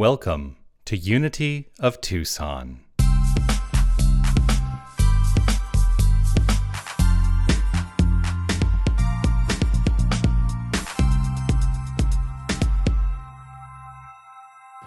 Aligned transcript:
Welcome 0.00 0.56
to 0.86 0.96
Unity 0.96 1.68
of 1.78 2.00
Tucson. 2.00 2.80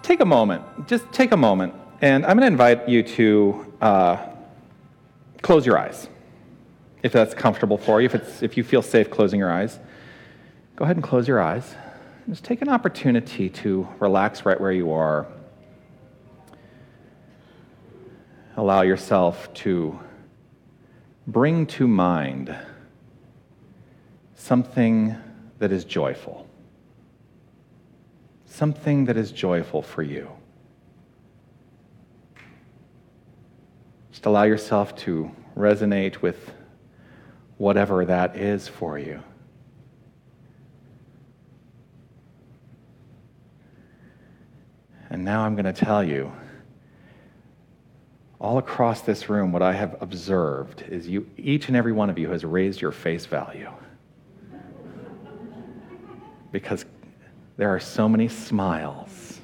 Take 0.02 0.18
a 0.18 0.24
moment, 0.24 0.88
just 0.88 1.12
take 1.12 1.30
a 1.30 1.36
moment, 1.36 1.74
and 2.00 2.26
I'm 2.26 2.36
going 2.36 2.40
to 2.40 2.46
invite 2.48 2.88
you 2.88 3.04
to 3.04 3.72
uh, 3.80 4.16
close 5.42 5.64
your 5.64 5.78
eyes. 5.78 6.08
If 7.04 7.12
that's 7.12 7.34
comfortable 7.34 7.78
for 7.78 8.00
you, 8.00 8.06
if, 8.06 8.16
it's, 8.16 8.42
if 8.42 8.56
you 8.56 8.64
feel 8.64 8.82
safe 8.82 9.12
closing 9.12 9.38
your 9.38 9.52
eyes, 9.52 9.78
go 10.74 10.82
ahead 10.82 10.96
and 10.96 11.04
close 11.04 11.28
your 11.28 11.40
eyes. 11.40 11.76
Just 12.28 12.42
take 12.42 12.62
an 12.62 12.70
opportunity 12.70 13.50
to 13.50 13.86
relax 14.00 14.46
right 14.46 14.58
where 14.58 14.72
you 14.72 14.92
are. 14.92 15.26
Allow 18.56 18.80
yourself 18.80 19.52
to 19.54 19.98
bring 21.26 21.66
to 21.66 21.86
mind 21.86 22.56
something 24.34 25.14
that 25.58 25.70
is 25.70 25.84
joyful. 25.84 26.46
Something 28.46 29.04
that 29.04 29.18
is 29.18 29.30
joyful 29.30 29.82
for 29.82 30.02
you. 30.02 30.30
Just 34.12 34.24
allow 34.24 34.44
yourself 34.44 34.96
to 34.96 35.30
resonate 35.54 36.22
with 36.22 36.54
whatever 37.58 38.06
that 38.06 38.36
is 38.36 38.66
for 38.66 38.98
you. 38.98 39.22
And 45.14 45.24
now 45.24 45.42
I'm 45.42 45.54
going 45.54 45.64
to 45.64 45.72
tell 45.72 46.02
you 46.02 46.32
all 48.40 48.58
across 48.58 49.02
this 49.02 49.28
room, 49.28 49.52
what 49.52 49.62
I 49.62 49.72
have 49.72 49.96
observed 50.02 50.82
is 50.88 51.06
you, 51.06 51.30
each 51.36 51.68
and 51.68 51.76
every 51.76 51.92
one 51.92 52.10
of 52.10 52.18
you 52.18 52.30
has 52.30 52.44
raised 52.44 52.80
your 52.80 52.90
face 52.90 53.24
value. 53.24 53.70
Because 56.50 56.84
there 57.56 57.68
are 57.68 57.78
so 57.78 58.08
many 58.08 58.26
smiles. 58.26 59.38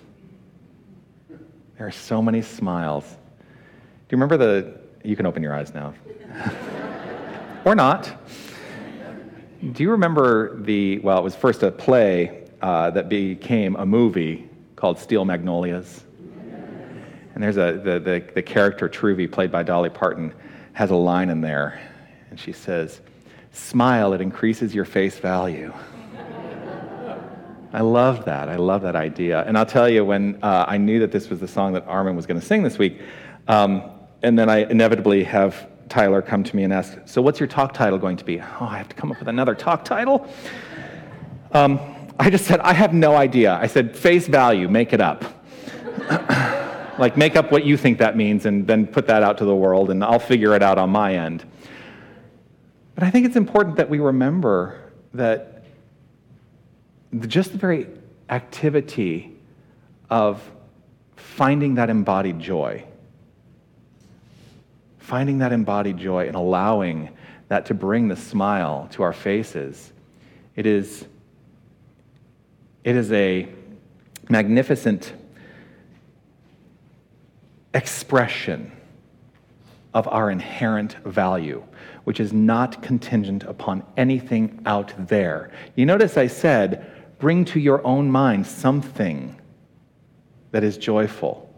There 1.78 1.86
are 1.86 1.92
so 1.92 2.20
many 2.20 2.42
smiles. 2.42 3.04
Do 3.04 4.16
you 4.16 4.20
remember 4.20 4.38
the, 4.38 4.76
you 5.04 5.14
can 5.14 5.24
open 5.24 5.40
your 5.40 5.54
eyes 5.54 5.72
now. 5.72 5.94
or 7.64 7.76
not. 7.76 8.12
Do 9.72 9.84
you 9.84 9.92
remember 9.92 10.60
the, 10.62 10.98
well, 10.98 11.18
it 11.18 11.22
was 11.22 11.36
first 11.36 11.62
a 11.62 11.70
play 11.70 12.48
uh, 12.60 12.90
that 12.90 13.08
became 13.08 13.76
a 13.76 13.86
movie 13.86 14.49
called 14.80 14.98
Steel 14.98 15.26
Magnolias? 15.26 16.04
And 17.34 17.42
there's 17.42 17.58
a, 17.58 17.80
the, 17.84 18.00
the, 18.00 18.24
the 18.34 18.42
character 18.42 18.88
Truvy, 18.88 19.30
played 19.30 19.52
by 19.52 19.62
Dolly 19.62 19.90
Parton, 19.90 20.32
has 20.72 20.90
a 20.90 20.96
line 20.96 21.28
in 21.28 21.42
there. 21.42 21.80
And 22.30 22.40
she 22.40 22.52
says, 22.52 23.00
Smile, 23.52 24.14
it 24.14 24.20
increases 24.20 24.74
your 24.74 24.84
face 24.84 25.18
value. 25.18 25.72
I 27.72 27.82
love 27.82 28.24
that. 28.24 28.48
I 28.48 28.56
love 28.56 28.82
that 28.82 28.96
idea. 28.96 29.44
And 29.46 29.56
I'll 29.56 29.66
tell 29.66 29.88
you, 29.88 30.04
when 30.04 30.42
uh, 30.42 30.64
I 30.66 30.78
knew 30.78 30.98
that 31.00 31.12
this 31.12 31.28
was 31.28 31.40
the 31.40 31.48
song 31.48 31.74
that 31.74 31.86
Armin 31.86 32.16
was 32.16 32.26
going 32.26 32.40
to 32.40 32.44
sing 32.44 32.62
this 32.62 32.78
week, 32.78 33.00
um, 33.48 33.90
and 34.22 34.38
then 34.38 34.48
I 34.48 34.68
inevitably 34.70 35.24
have 35.24 35.68
Tyler 35.88 36.22
come 36.22 36.42
to 36.42 36.56
me 36.56 36.64
and 36.64 36.72
ask, 36.72 36.98
So, 37.04 37.20
what's 37.20 37.38
your 37.38 37.48
talk 37.48 37.74
title 37.74 37.98
going 37.98 38.16
to 38.16 38.24
be? 38.24 38.40
Oh, 38.40 38.66
I 38.68 38.78
have 38.78 38.88
to 38.88 38.96
come 38.96 39.12
up 39.12 39.18
with 39.18 39.28
another 39.28 39.54
talk 39.54 39.84
title? 39.84 40.26
Um, 41.52 41.78
I 42.20 42.28
just 42.28 42.44
said, 42.44 42.60
I 42.60 42.74
have 42.74 42.92
no 42.92 43.16
idea. 43.16 43.54
I 43.54 43.66
said, 43.66 43.96
Face 43.96 44.28
value, 44.28 44.68
make 44.68 44.92
it 44.92 45.00
up. 45.00 45.24
like, 46.98 47.16
make 47.16 47.34
up 47.34 47.50
what 47.50 47.64
you 47.64 47.78
think 47.78 47.96
that 47.98 48.14
means 48.14 48.44
and 48.44 48.66
then 48.66 48.86
put 48.86 49.06
that 49.06 49.22
out 49.22 49.38
to 49.38 49.46
the 49.46 49.56
world, 49.56 49.90
and 49.90 50.04
I'll 50.04 50.18
figure 50.18 50.54
it 50.54 50.62
out 50.62 50.76
on 50.76 50.90
my 50.90 51.14
end. 51.14 51.46
But 52.94 53.04
I 53.04 53.10
think 53.10 53.24
it's 53.24 53.36
important 53.36 53.76
that 53.76 53.88
we 53.88 54.00
remember 54.00 54.92
that 55.14 55.64
just 57.26 57.52
the 57.52 57.58
very 57.58 57.86
activity 58.28 59.34
of 60.10 60.42
finding 61.16 61.76
that 61.76 61.88
embodied 61.88 62.38
joy, 62.38 62.84
finding 64.98 65.38
that 65.38 65.52
embodied 65.52 65.96
joy 65.96 66.26
and 66.26 66.36
allowing 66.36 67.16
that 67.48 67.64
to 67.66 67.74
bring 67.74 68.08
the 68.08 68.16
smile 68.16 68.88
to 68.92 69.02
our 69.02 69.14
faces, 69.14 69.90
it 70.54 70.66
is, 70.66 71.06
it 72.84 72.96
is 72.96 73.12
a 73.12 73.48
magnificent 74.28 75.12
expression 77.74 78.72
of 79.92 80.06
our 80.08 80.30
inherent 80.30 80.94
value, 81.04 81.62
which 82.04 82.20
is 82.20 82.32
not 82.32 82.82
contingent 82.82 83.42
upon 83.44 83.82
anything 83.96 84.62
out 84.66 84.92
there. 85.08 85.50
You 85.74 85.86
notice 85.86 86.16
I 86.16 86.28
said, 86.28 87.18
bring 87.18 87.44
to 87.46 87.60
your 87.60 87.84
own 87.86 88.10
mind 88.10 88.46
something 88.46 89.36
that 90.52 90.64
is 90.64 90.78
joyful. 90.78 91.48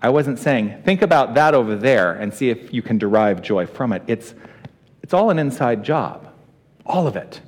I 0.00 0.08
wasn't 0.08 0.38
saying, 0.38 0.82
think 0.84 1.02
about 1.02 1.34
that 1.34 1.54
over 1.54 1.76
there 1.76 2.14
and 2.14 2.34
see 2.34 2.50
if 2.50 2.74
you 2.74 2.82
can 2.82 2.98
derive 2.98 3.40
joy 3.40 3.66
from 3.66 3.92
it. 3.92 4.02
It's, 4.06 4.34
it's 5.02 5.14
all 5.14 5.30
an 5.30 5.38
inside 5.38 5.84
job, 5.84 6.28
all 6.84 7.06
of 7.06 7.16
it. 7.16 7.40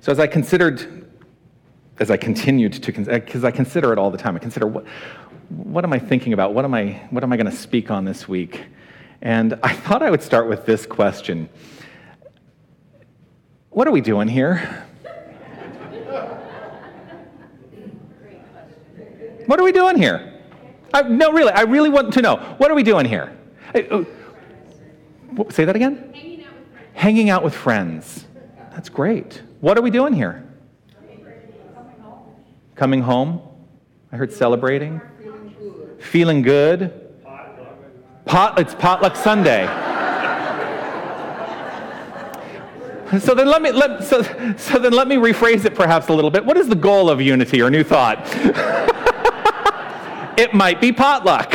So 0.00 0.10
as 0.10 0.18
I 0.18 0.26
considered, 0.26 1.06
as 1.98 2.10
I 2.10 2.16
continued 2.16 2.72
to, 2.82 2.92
because 2.92 3.44
I 3.44 3.50
consider 3.50 3.92
it 3.92 3.98
all 3.98 4.10
the 4.10 4.16
time, 4.16 4.34
I 4.34 4.38
consider 4.38 4.66
what, 4.66 4.86
what 5.48 5.84
am 5.84 5.92
I 5.92 5.98
thinking 5.98 6.32
about? 6.32 6.54
What 6.54 6.64
am 6.64 6.72
I, 6.72 7.02
what 7.10 7.22
am 7.22 7.32
I 7.32 7.36
going 7.36 7.50
to 7.50 7.56
speak 7.56 7.90
on 7.90 8.06
this 8.06 8.26
week? 8.26 8.64
And 9.20 9.58
I 9.62 9.74
thought 9.74 10.02
I 10.02 10.10
would 10.10 10.22
start 10.22 10.48
with 10.48 10.64
this 10.64 10.86
question 10.86 11.48
what 13.68 13.86
are 13.86 13.92
we 13.92 14.00
doing 14.00 14.26
here? 14.26 14.84
What 19.46 19.60
are 19.60 19.62
we 19.62 19.70
doing 19.70 19.96
here? 19.96 20.40
I, 20.92 21.02
no, 21.02 21.30
really, 21.32 21.52
I 21.52 21.62
really 21.62 21.88
want 21.88 22.12
to 22.14 22.22
know. 22.22 22.36
What 22.58 22.70
are 22.70 22.74
we 22.74 22.82
doing 22.82 23.06
here? 23.06 23.36
Uh, 23.74 24.04
say 25.50 25.64
that 25.64 25.76
again? 25.76 26.12
Hanging 26.12 26.44
out, 26.44 26.52
Hanging 26.94 27.30
out 27.30 27.44
with 27.44 27.54
friends. 27.54 28.26
That's 28.80 28.88
great. 28.88 29.42
What 29.60 29.76
are 29.76 29.82
we 29.82 29.90
doing 29.90 30.14
here? 30.14 30.42
Coming 32.74 33.02
home. 33.02 33.42
I 34.10 34.16
heard 34.16 34.32
celebrating. 34.32 35.02
Feeling 35.98 36.40
good. 36.40 37.14
Pot, 38.24 38.58
it's 38.58 38.74
potluck 38.74 39.16
Sunday. 39.16 39.66
So 43.18 43.34
then 43.34 43.48
let 43.48 43.60
me 43.60 43.72
let, 43.72 44.04
so, 44.04 44.22
so 44.56 44.78
then 44.78 44.92
let 44.92 45.08
me 45.08 45.16
rephrase 45.16 45.64
it 45.64 45.74
perhaps 45.74 46.08
a 46.08 46.12
little 46.12 46.30
bit. 46.30 46.44
What 46.44 46.56
is 46.56 46.68
the 46.68 46.76
goal 46.76 47.10
of 47.10 47.20
unity 47.20 47.60
or 47.60 47.68
new 47.68 47.82
thought? 47.82 48.24
it 50.38 50.54
might 50.54 50.80
be 50.80 50.92
potluck. 50.92 51.52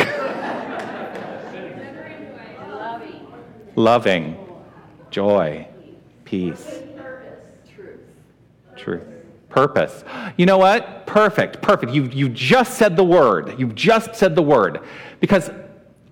Loving. 2.67 3.27
Loving. 3.75 4.37
Joy. 5.09 5.65
Peace. 6.25 6.84
Truth. 8.85 9.01
Purpose. 9.50 10.03
You 10.38 10.46
know 10.46 10.59
what? 10.59 11.07
Perfect. 11.07 11.59
Perfect. 11.59 11.91
You 11.91 12.03
you 12.03 12.29
just 12.29 12.78
said 12.78 12.96
the 12.96 13.03
word. 13.03 13.56
You've 13.57 13.73
just 13.73 14.13
said 14.13 14.35
the 14.35 14.44
word. 14.44 14.81
Because 15.19 15.50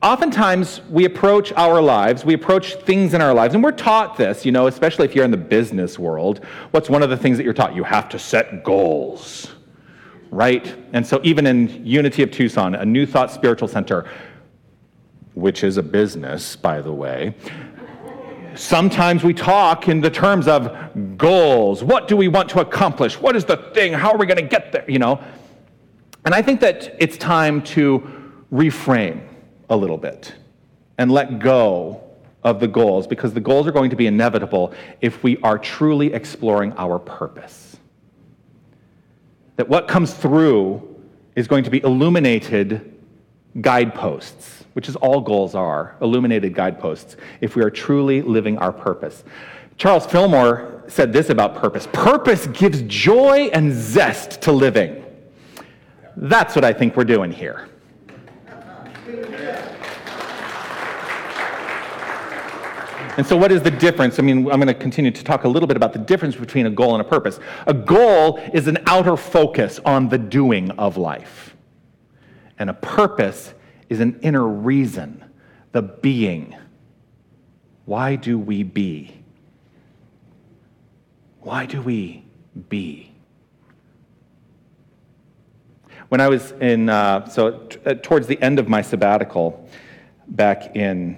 oftentimes 0.02 0.82
we 0.90 1.06
approach 1.06 1.54
our 1.54 1.80
lives, 1.80 2.26
we 2.26 2.34
approach 2.34 2.74
things 2.78 3.14
in 3.14 3.22
our 3.22 3.32
lives, 3.32 3.54
and 3.54 3.64
we're 3.64 3.74
taught 3.74 4.18
this, 4.18 4.44
you 4.44 4.52
know, 4.52 4.66
especially 4.66 5.06
if 5.06 5.14
you're 5.14 5.24
in 5.24 5.30
the 5.30 5.38
business 5.38 6.00
world. 6.00 6.44
What's 6.72 6.90
one 6.90 7.04
of 7.04 7.12
the 7.12 7.18
things 7.18 7.38
that 7.38 7.44
you're 7.44 7.54
taught? 7.54 7.76
You 7.76 7.84
have 7.84 8.10
to 8.10 8.18
set 8.18 8.64
goals, 8.64 9.52
right? 10.32 10.76
And 10.94 11.06
so, 11.06 11.22
even 11.24 11.46
in 11.46 11.86
Unity 11.86 12.24
of 12.24 12.32
Tucson, 12.32 12.74
a 12.74 12.86
New 12.86 13.06
Thought 13.06 13.30
Spiritual 13.30 13.68
Center, 13.68 14.10
which 15.36 15.64
is 15.64 15.78
a 15.78 15.84
business, 15.84 16.56
by 16.56 16.82
the 16.82 16.92
way, 16.92 17.36
sometimes 18.56 19.24
we 19.24 19.34
talk 19.34 19.88
in 19.88 20.02
the 20.02 20.10
terms 20.10 20.48
of 20.48 21.18
goals. 21.18 21.84
What 21.84 22.08
do 22.08 22.18
we 22.18 22.28
want 22.28 22.50
to 22.50 22.60
accomplish? 22.60 23.20
What 23.20 23.36
is 23.36 23.46
the 23.46 23.58
thing? 23.74 23.94
How 23.94 24.12
are 24.12 24.18
we 24.18 24.26
going 24.26 24.38
to 24.38 24.48
get 24.48 24.72
there? 24.72 24.86
You 24.90 25.00
know? 25.00 25.22
And 26.26 26.34
I 26.34 26.42
think 26.42 26.62
that 26.62 26.96
it's 27.00 27.18
time 27.18 27.62
to 27.64 28.00
reframe 28.52 29.22
a 29.70 29.76
little 29.76 29.98
bit 29.98 30.34
and 30.98 31.12
let 31.12 31.40
go 31.40 32.02
of 32.44 32.60
the 32.60 32.68
goals 32.68 33.08
because 33.08 33.34
the 33.34 33.40
goals 33.40 33.68
are 33.68 33.72
going 33.72 33.90
to 33.90 33.96
be 33.96 34.08
inevitable 34.08 34.74
if 35.02 35.24
we 35.24 35.38
are 35.38 35.58
truly 35.58 36.14
exploring 36.14 36.74
our 36.74 37.00
purpose. 37.00 37.78
That 39.56 39.70
what 39.70 39.88
comes 39.88 40.14
through 40.14 41.02
is 41.36 41.48
going 41.48 41.64
to 41.64 41.70
be 41.70 41.82
illuminated 41.84 42.94
guideposts, 43.62 44.63
which 44.74 44.90
is 44.90 44.96
all 44.98 45.22
goals 45.22 45.56
are 45.56 45.96
illuminated 46.02 46.54
guideposts, 46.54 47.16
if 47.42 47.56
we 47.56 47.64
are 47.64 47.70
truly 47.70 48.22
living 48.22 48.58
our 48.58 48.74
purpose. 48.74 49.24
Charles 49.78 50.06
Fillmore 50.06 50.84
said 50.88 51.14
this 51.14 51.30
about 51.30 51.56
purpose 51.56 51.88
purpose 51.92 52.48
gives 52.48 52.82
joy 52.84 53.50
and 53.54 53.72
zest 53.72 54.42
to 54.42 54.52
living. 54.52 55.04
That's 56.16 56.56
what 56.56 56.64
I 56.64 56.74
think 56.74 56.96
we're 56.96 57.06
doing 57.06 57.32
here. 57.32 57.70
And 63.16 63.26
so, 63.26 63.38
what 63.38 63.52
is 63.52 63.62
the 63.62 63.70
difference? 63.70 64.18
I 64.18 64.24
mean, 64.24 64.50
I'm 64.50 64.60
going 64.60 64.68
to 64.68 64.74
continue 64.74 65.12
to 65.12 65.24
talk 65.24 65.44
a 65.44 65.48
little 65.48 65.68
bit 65.68 65.78
about 65.78 65.94
the 65.94 66.00
difference 66.00 66.36
between 66.36 66.66
a 66.66 66.72
goal 66.72 66.96
and 66.96 67.02
a 67.02 67.04
purpose. 67.04 67.40
A 67.68 67.74
goal 67.74 68.38
is 68.54 68.68
an 68.68 68.80
outer 68.88 69.16
focus 69.16 69.80
on 69.86 70.10
the 70.10 70.18
doing 70.18 70.72
of 70.72 70.98
life, 70.98 71.56
and 72.58 72.72
a 72.72 72.74
purpose 72.74 73.54
is 73.94 74.00
an 74.00 74.20
inner 74.22 74.46
reason, 74.46 75.24
the 75.72 75.82
being. 75.82 76.56
Why 77.86 78.16
do 78.16 78.40
we 78.40 78.64
be? 78.64 79.24
Why 81.42 81.66
do 81.66 81.82
we 81.82 82.26
be? 82.70 83.12
When 86.10 86.22
I 86.22 86.28
was 86.28 86.54
in, 86.54 86.90
uh, 86.90 87.28
so 87.28 87.52
t- 87.52 87.80
uh, 87.86 87.94
towards 87.96 88.28
the 88.28 88.42
end 88.42 88.60
of 88.60 88.68
my 88.68 88.82
sabbatical 88.82 89.70
back 90.28 90.76
in 90.76 91.18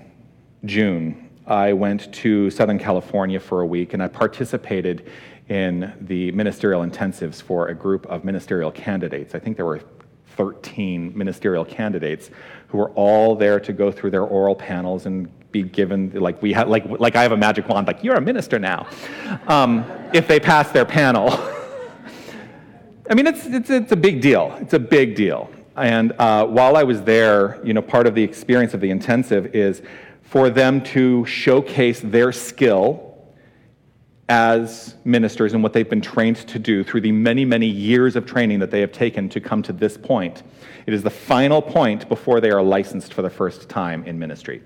June, 0.66 1.30
I 1.48 1.74
went 1.74 2.14
to 2.16 2.50
Southern 2.50 2.80
California 2.80 3.40
for 3.40 3.62
a 3.62 3.66
week 3.66 3.94
and 3.94 4.04
I 4.04 4.08
participated 4.08 5.10
in 5.48 5.94
the 6.02 6.32
ministerial 6.32 6.82
intensives 6.84 7.42
for 7.42 7.68
a 7.68 7.76
group 7.76 8.06
of 8.08 8.24
ministerial 8.26 8.72
candidates. 8.72 9.36
I 9.36 9.40
think 9.40 9.56
there 9.56 9.66
were 9.66 9.82
13 10.36 11.14
ministerial 11.16 11.66
candidates 11.66 12.30
who 12.68 12.78
were 12.78 12.90
all 12.92 13.36
there 13.36 13.60
to 13.60 13.74
go 13.74 13.92
through 13.92 14.12
their 14.12 14.24
oral 14.24 14.56
panels 14.56 15.06
and 15.06 15.30
be 15.52 15.64
given 15.64 16.12
like 16.12 16.42
we 16.42 16.52
had 16.52 16.68
like 16.68 16.86
like 17.00 17.16
I 17.16 17.22
have 17.24 17.32
a 17.32 17.38
magic 17.38 17.70
wand 17.70 17.88
like 17.88 18.04
you're 18.04 18.16
a 18.16 18.22
minister 18.22 18.60
now 18.60 18.88
um, 19.48 19.86
if 20.14 20.28
they 20.28 20.40
pass 20.40 20.72
their 20.72 20.86
panel. 20.86 21.30
I 23.10 23.14
mean 23.14 23.28
it's, 23.28 23.46
it's 23.46 23.70
it's 23.70 23.92
a 23.92 23.96
big 23.98 24.22
deal. 24.22 24.58
It's 24.60 24.74
a 24.74 24.80
big 24.80 25.16
deal. 25.16 25.50
And 25.78 26.14
uh, 26.20 26.46
while 26.46 26.78
I 26.78 26.84
was 26.84 27.02
there, 27.04 27.60
you 27.64 27.74
know, 27.74 27.82
part 27.82 28.08
of 28.08 28.16
the 28.16 28.24
experience 28.24 28.74
of 28.74 28.80
the 28.80 28.90
intensive 28.90 29.54
is 29.56 29.82
for 30.22 30.50
them 30.50 30.82
to 30.82 31.26
showcase 31.26 32.00
their 32.02 32.32
skill 32.32 33.15
as 34.28 34.96
ministers 35.06 35.54
and 35.54 35.62
what 35.62 35.74
they've 35.74 35.90
been 35.90 36.02
trained 36.02 36.38
to 36.48 36.58
do 36.58 36.84
through 36.84 37.02
the 37.02 37.12
many, 37.12 37.46
many 37.46 37.68
years 37.68 38.16
of 38.16 38.26
training 38.26 38.60
that 38.60 38.72
they 38.72 38.82
have 38.82 38.92
taken 38.92 39.30
to 39.30 39.40
come 39.40 39.62
to 39.62 39.72
this 39.72 39.98
point. 39.98 40.42
It 40.88 40.94
is 40.94 41.04
the 41.04 41.12
final 41.12 41.62
point 41.62 42.10
before 42.10 42.42
they 42.42 42.50
are 42.50 42.64
licensed 42.64 43.14
for 43.14 43.22
the 43.22 43.30
first 43.30 43.70
time 43.70 44.04
in 44.06 44.18
ministry. 44.18 44.64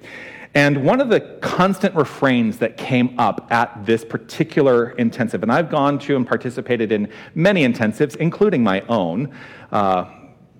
And 0.55 0.83
one 0.83 0.99
of 0.99 1.09
the 1.09 1.19
constant 1.41 1.93
refrains 1.93 2.57
that 2.57 2.75
came 2.77 3.19
up 3.19 3.51
at 3.51 3.85
this 3.85 4.03
particular 4.03 4.91
intensive, 4.91 5.43
and 5.43 5.51
I've 5.51 5.69
gone 5.69 5.99
to 5.99 6.15
and 6.15 6.25
participated 6.25 6.91
in 6.91 7.11
many 7.35 7.63
intensives, 7.67 8.15
including 8.15 8.63
my 8.63 8.81
own, 8.87 9.35
uh, 9.71 10.05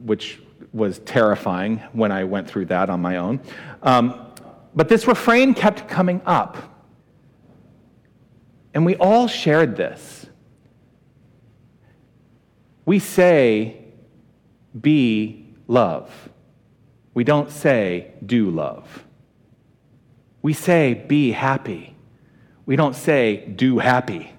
which 0.02 0.42
was 0.74 1.00
terrifying 1.00 1.78
when 1.94 2.12
I 2.12 2.24
went 2.24 2.48
through 2.48 2.66
that 2.66 2.90
on 2.90 3.02
my 3.02 3.18
own. 3.18 3.40
Um, 3.82 4.28
but 4.76 4.90
this 4.90 5.08
refrain 5.08 5.56
kept 5.56 5.88
coming 5.88 6.22
up. 6.26 6.79
And 8.74 8.86
we 8.86 8.96
all 8.96 9.28
shared 9.28 9.76
this. 9.76 10.26
We 12.86 13.00
say, 13.00 13.78
be 14.80 15.54
love. 15.68 16.12
We 17.14 17.24
don't 17.24 17.52
say, 17.52 18.14
do 18.26 18.50
love. 18.50 19.06
We 20.42 20.54
say, 20.54 20.94
be 20.94 21.32
happy. 21.32 21.96
We 22.66 22.76
don't 22.76 22.96
say, 22.96 23.46
do 23.46 23.80
happy. 23.80 24.32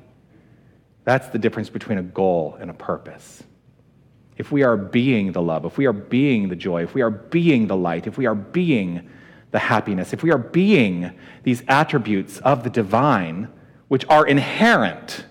That's 1.05 1.29
the 1.29 1.39
difference 1.39 1.69
between 1.69 1.99
a 1.99 2.03
goal 2.03 2.57
and 2.61 2.71
a 2.71 2.75
purpose. 2.75 3.43
If 4.37 4.51
we 4.51 4.63
are 4.63 4.77
being 4.77 5.33
the 5.33 5.43
love, 5.43 5.65
if 5.65 5.77
we 5.77 5.87
are 5.87 5.93
being 5.93 6.49
the 6.49 6.57
joy, 6.57 6.83
if 6.85 6.95
we 6.95 7.03
are 7.03 7.11
being 7.11 7.67
the 7.67 7.77
light, 7.77 8.07
if 8.07 8.17
we 8.17 8.27
are 8.27 8.35
being 8.35 9.11
the 9.51 9.59
happiness, 9.59 10.13
if 10.13 10.23
we 10.23 10.31
are 10.31 10.39
being 10.39 11.13
these 11.43 11.63
attributes 11.69 12.39
of 12.39 12.65
the 12.65 12.71
divine, 12.71 13.49
which 13.91 14.05
are 14.09 14.27
inherent, 14.27 15.25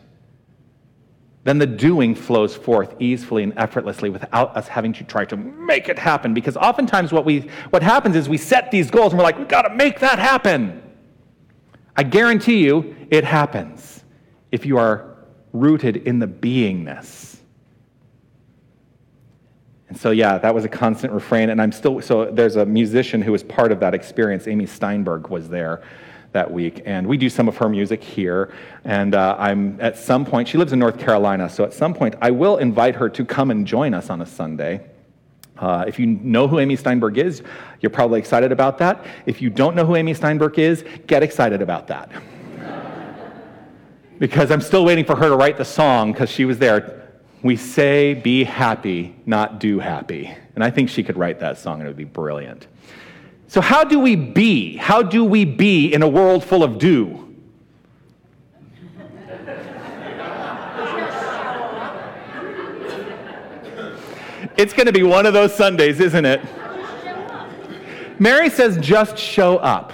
then 1.46 1.58
the 1.58 1.66
doing 1.66 2.14
flows 2.14 2.56
forth 2.56 2.94
easily 3.00 3.42
and 3.44 3.54
effortlessly 3.58 4.10
without 4.10 4.56
us 4.56 4.68
having 4.68 4.92
to 4.94 5.04
try 5.04 5.24
to 5.26 5.38
make 5.38 5.88
it 5.88 5.98
happen. 5.98 6.34
Because 6.34 6.58
oftentimes 6.58 7.12
what, 7.12 7.24
we, 7.24 7.50
what 7.70 7.82
happens 7.82 8.16
is 8.16 8.28
we 8.28 8.38
set 8.38 8.70
these 8.70 8.92
goals 8.92 9.14
and 9.14 9.18
we're 9.18 9.24
like, 9.24 9.38
we've 9.38 9.48
got 9.48 9.64
to 9.64 9.74
make 9.74 10.00
that 10.02 10.20
happen. 10.20 10.84
I 11.96 12.04
guarantee 12.04 12.64
you 12.64 12.96
it 13.10 13.24
happens 13.24 14.04
if 14.52 14.66
you 14.66 14.78
are 14.78 15.16
rooted 15.54 15.98
in 15.98 16.20
the 16.20 16.28
beingness 16.28 17.30
and 19.90 19.98
so, 19.98 20.12
yeah, 20.12 20.38
that 20.38 20.54
was 20.54 20.66
a 20.66 20.70
constant 20.70 21.12
refrain. 21.12 21.50
And 21.50 21.60
I'm 21.60 21.72
still, 21.72 22.00
so 22.00 22.26
there's 22.26 22.56
a 22.56 22.66
musician 22.66 23.24
who 23.24 23.32
was 23.32 23.44
part 23.44 23.72
of 23.72 23.80
that 23.80 23.96
experience. 23.96 24.48
Amy 24.48 24.68
Steinberg 24.68 25.30
was 25.30 25.50
there 25.50 25.82
that 26.32 26.52
week. 26.52 26.82
And 26.86 27.08
we 27.08 27.18
do 27.18 27.30
some 27.30 27.48
of 27.48 27.58
her 27.58 27.70
music 27.70 28.04
here. 28.04 28.54
And 28.84 29.16
uh, 29.16 29.36
I'm 29.40 29.80
at 29.82 29.98
some 29.98 30.26
point, 30.26 30.48
she 30.48 30.58
lives 30.58 30.74
in 30.74 30.80
North 30.80 31.00
Carolina. 31.00 31.50
So 31.50 31.64
at 31.64 31.74
some 31.74 31.94
point, 31.94 32.16
I 32.22 32.32
will 32.32 32.58
invite 32.58 32.96
her 32.96 33.10
to 33.10 33.26
come 33.26 33.52
and 33.52 33.66
join 33.66 33.94
us 33.94 34.10
on 34.10 34.22
a 34.22 34.26
Sunday. 34.26 34.86
Uh, 35.58 35.84
if 35.88 36.00
you 36.00 36.06
know 36.06 36.48
who 36.48 36.60
Amy 36.60 36.76
Steinberg 36.76 37.18
is, 37.18 37.44
you're 37.82 37.90
probably 37.90 38.20
excited 38.20 38.52
about 38.52 38.78
that. 38.78 39.06
If 39.26 39.42
you 39.42 39.50
don't 39.50 39.76
know 39.76 39.86
who 39.86 39.96
Amy 39.96 40.14
Steinberg 40.14 40.58
is, 40.58 40.86
get 41.08 41.22
excited 41.24 41.62
about 41.62 41.88
that. 41.88 42.12
because 44.20 44.52
I'm 44.52 44.62
still 44.62 44.86
waiting 44.86 45.04
for 45.04 45.16
her 45.16 45.28
to 45.28 45.36
write 45.36 45.58
the 45.58 45.66
song 45.66 46.14
because 46.14 46.30
she 46.30 46.46
was 46.46 46.60
there 46.60 47.00
we 47.42 47.56
say 47.56 48.14
be 48.14 48.44
happy, 48.44 49.16
not 49.26 49.60
do 49.60 49.80
happy. 49.80 50.34
And 50.56 50.64
I 50.64 50.72
think 50.72 50.90
she 50.90 51.04
could 51.04 51.18
write 51.18 51.40
that 51.40 51.58
song 51.58 51.80
and 51.80 51.84
it 51.84 51.88
would 51.88 51.98
be 51.98 52.04
brilliant. 52.04 52.68
So, 53.50 53.62
how 53.62 53.84
do 53.84 54.00
we 54.00 54.16
be? 54.16 54.78
How 54.78 55.02
do 55.02 55.26
we 55.26 55.44
be 55.44 55.92
in 55.92 56.04
a 56.04 56.08
world 56.08 56.46
full 56.46 56.64
of 56.64 56.78
do? 56.78 57.26
It's 64.56 64.72
going 64.72 64.86
to 64.86 64.92
be 64.92 65.02
one 65.02 65.26
of 65.26 65.34
those 65.34 65.56
Sundays, 65.56 66.00
isn't 66.00 66.26
it? 66.26 66.42
Mary 68.20 68.52
says, 68.52 68.78
just 68.78 69.18
show 69.18 69.58
up. 69.58 69.94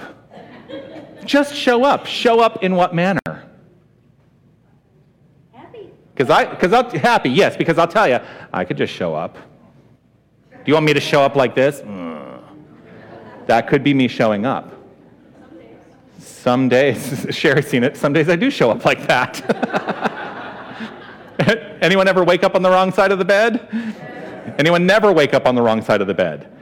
Just 1.24 1.54
show 1.54 1.82
up. 1.82 2.04
Show 2.04 2.40
up 2.40 2.62
in 2.62 2.74
what 2.74 2.94
manner? 2.94 3.20
Because 6.14 6.28
I, 6.28 6.44
because 6.44 6.74
I'm 6.74 6.90
happy, 6.90 7.30
yes, 7.30 7.56
because 7.56 7.78
I'll 7.78 7.88
tell 7.88 8.08
you, 8.08 8.18
I 8.52 8.66
could 8.66 8.76
just 8.76 8.92
show 8.92 9.14
up. 9.14 9.36
Do 10.50 10.58
you 10.66 10.74
want 10.74 10.84
me 10.84 10.92
to 10.92 11.00
show 11.00 11.22
up 11.22 11.36
like 11.36 11.54
this? 11.54 11.80
Mm. 11.80 12.05
That 13.46 13.68
could 13.68 13.82
be 13.82 13.94
me 13.94 14.08
showing 14.08 14.44
up. 14.44 14.72
Some 16.18 16.68
days, 16.68 17.26
Sherry's 17.34 17.66
seen 17.66 17.84
it, 17.84 17.96
some 17.96 18.12
days 18.12 18.28
I 18.28 18.36
do 18.36 18.50
show 18.50 18.70
up 18.70 18.84
like 18.84 19.06
that. 19.06 19.42
Anyone 21.82 22.08
ever 22.08 22.24
wake 22.24 22.44
up 22.44 22.54
on 22.54 22.62
the 22.62 22.70
wrong 22.70 22.92
side 22.92 23.12
of 23.12 23.18
the 23.18 23.24
bed? 23.24 23.68
Anyone 24.58 24.86
never 24.86 25.12
wake 25.12 25.34
up 25.34 25.46
on 25.46 25.54
the 25.54 25.62
wrong 25.62 25.82
side 25.82 26.00
of 26.00 26.06
the 26.06 26.14
bed? 26.14 26.52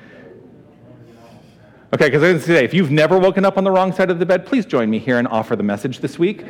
Okay, 1.95 2.07
because 2.07 2.23
I 2.23 2.33
was 2.33 2.45
say, 2.45 2.65
if 2.65 2.75
you've 2.75 2.91
never 2.91 3.19
woken 3.19 3.45
up 3.45 3.57
on 3.57 3.63
the 3.63 3.71
wrong 3.71 3.93
side 3.93 4.11
of 4.11 4.19
the 4.19 4.27
bed, 4.27 4.45
please 4.45 4.67
join 4.67 4.91
me 4.91 4.99
here 4.99 5.19
and 5.19 5.29
offer 5.29 5.55
the 5.55 5.63
message 5.63 6.01
this 6.01 6.19
week. 6.19 6.45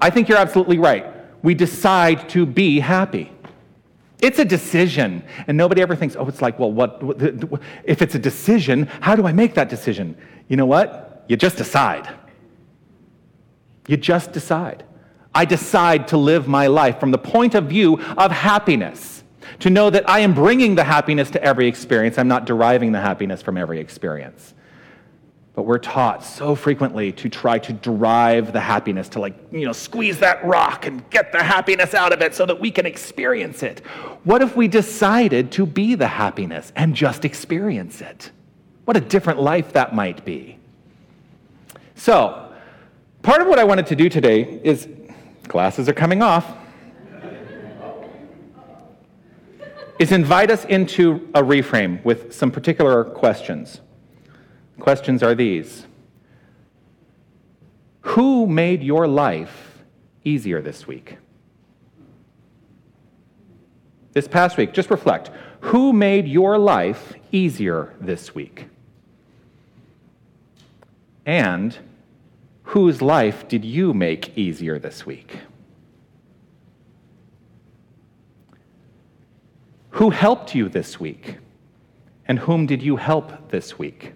I 0.00 0.08
think 0.08 0.28
you're 0.28 0.38
absolutely 0.38 0.78
right. 0.78 1.04
We 1.42 1.54
decide 1.54 2.28
to 2.30 2.46
be 2.46 2.78
happy. 2.78 3.32
It's 4.22 4.38
a 4.38 4.44
decision. 4.44 5.22
And 5.46 5.56
nobody 5.56 5.82
ever 5.82 5.96
thinks, 5.96 6.16
oh, 6.16 6.26
it's 6.26 6.42
like, 6.42 6.58
well, 6.58 6.72
what, 6.72 7.00
if 7.84 8.02
it's 8.02 8.14
a 8.14 8.18
decision, 8.18 8.86
how 9.00 9.16
do 9.16 9.26
I 9.26 9.32
make 9.32 9.54
that 9.54 9.68
decision? 9.68 10.16
You 10.48 10.56
know 10.56 10.66
what? 10.66 11.24
You 11.28 11.36
just 11.36 11.56
decide. 11.56 12.08
You 13.86 13.96
just 13.96 14.32
decide. 14.32 14.84
I 15.34 15.44
decide 15.44 16.08
to 16.08 16.16
live 16.16 16.48
my 16.48 16.66
life 16.66 16.98
from 16.98 17.12
the 17.12 17.18
point 17.18 17.54
of 17.54 17.66
view 17.66 18.00
of 18.16 18.32
happiness, 18.32 19.22
to 19.60 19.70
know 19.70 19.90
that 19.90 20.08
I 20.08 20.20
am 20.20 20.34
bringing 20.34 20.74
the 20.74 20.84
happiness 20.84 21.30
to 21.30 21.42
every 21.42 21.66
experience. 21.68 22.18
I'm 22.18 22.28
not 22.28 22.46
deriving 22.46 22.92
the 22.92 23.00
happiness 23.00 23.42
from 23.42 23.56
every 23.56 23.78
experience. 23.78 24.54
But 25.54 25.62
we're 25.64 25.78
taught 25.78 26.24
so 26.24 26.54
frequently 26.54 27.10
to 27.12 27.28
try 27.28 27.58
to 27.58 27.72
derive 27.72 28.52
the 28.52 28.60
happiness, 28.60 29.08
to 29.10 29.20
like, 29.20 29.34
you 29.50 29.66
know, 29.66 29.72
squeeze 29.72 30.18
that 30.20 30.44
rock 30.44 30.86
and 30.86 31.08
get 31.10 31.32
the 31.32 31.42
happiness 31.42 31.92
out 31.92 32.12
of 32.12 32.22
it 32.22 32.34
so 32.34 32.46
that 32.46 32.60
we 32.60 32.70
can 32.70 32.86
experience 32.86 33.62
it. 33.62 33.80
What 34.24 34.42
if 34.42 34.56
we 34.56 34.68
decided 34.68 35.50
to 35.52 35.66
be 35.66 35.96
the 35.96 36.06
happiness 36.06 36.72
and 36.76 36.94
just 36.94 37.24
experience 37.24 38.00
it? 38.00 38.30
What 38.84 38.96
a 38.96 39.00
different 39.00 39.40
life 39.40 39.72
that 39.72 39.94
might 39.94 40.24
be. 40.24 40.58
So, 41.96 42.52
part 43.22 43.42
of 43.42 43.48
what 43.48 43.58
I 43.58 43.64
wanted 43.64 43.86
to 43.88 43.96
do 43.96 44.08
today 44.08 44.60
is 44.62 44.88
glasses 45.48 45.88
are 45.88 45.92
coming 45.92 46.22
off. 46.22 46.46
is 50.00 50.12
invite 50.12 50.50
us 50.50 50.64
into 50.64 51.28
a 51.34 51.42
reframe 51.42 52.02
with 52.04 52.34
some 52.34 52.50
particular 52.50 53.04
questions. 53.04 53.82
Questions 54.80 55.22
are 55.22 55.34
these 55.34 55.86
Who 58.00 58.46
made 58.46 58.82
your 58.82 59.06
life 59.06 59.84
easier 60.24 60.60
this 60.60 60.86
week? 60.86 61.18
This 64.12 64.26
past 64.26 64.56
week, 64.56 64.72
just 64.72 64.90
reflect. 64.90 65.30
Who 65.60 65.92
made 65.92 66.26
your 66.26 66.58
life 66.58 67.12
easier 67.30 67.94
this 68.00 68.34
week? 68.34 68.66
And 71.24 71.78
whose 72.64 73.00
life 73.00 73.46
did 73.46 73.64
you 73.64 73.94
make 73.94 74.36
easier 74.36 74.78
this 74.78 75.06
week? 75.06 75.38
Who 79.90 80.10
helped 80.10 80.54
you 80.54 80.68
this 80.68 80.98
week? 80.98 81.36
And 82.26 82.38
whom 82.38 82.66
did 82.66 82.82
you 82.82 82.96
help 82.96 83.50
this 83.50 83.78
week? 83.78 84.14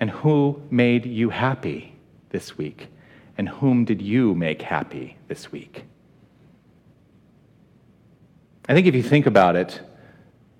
And 0.00 0.10
who 0.10 0.62
made 0.70 1.04
you 1.04 1.28
happy 1.28 1.94
this 2.30 2.56
week? 2.56 2.88
And 3.36 3.48
whom 3.48 3.84
did 3.84 4.00
you 4.00 4.34
make 4.34 4.62
happy 4.62 5.18
this 5.28 5.52
week? 5.52 5.84
I 8.66 8.74
think 8.74 8.86
if 8.86 8.94
you 8.94 9.02
think 9.02 9.26
about 9.26 9.56
it, 9.56 9.80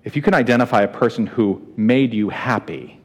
if 0.04 0.14
you 0.14 0.22
can 0.22 0.34
identify 0.34 0.82
a 0.82 0.88
person 0.88 1.26
who 1.26 1.66
made 1.76 2.12
you 2.12 2.28
happy, 2.28 3.00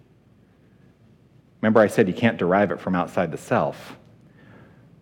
remember 1.61 1.79
I 1.79 1.87
said 1.87 2.07
you 2.07 2.13
can't 2.13 2.37
derive 2.37 2.71
it 2.71 2.79
from 2.79 2.95
outside 2.95 3.31
the 3.31 3.37
self. 3.37 3.97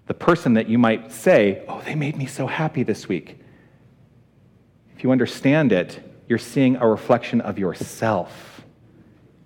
The 0.06 0.14
person 0.14 0.54
that 0.54 0.68
you 0.68 0.78
might 0.78 1.12
say, 1.12 1.64
Oh, 1.68 1.82
they 1.86 1.96
made 1.96 2.16
me 2.16 2.26
so 2.26 2.46
happy 2.46 2.84
this 2.84 3.08
week. 3.08 3.40
If 4.96 5.04
you 5.04 5.12
understand 5.12 5.72
it, 5.72 6.00
you're 6.28 6.38
seeing 6.38 6.76
a 6.76 6.88
reflection 6.88 7.42
of 7.42 7.58
yourself 7.58 8.64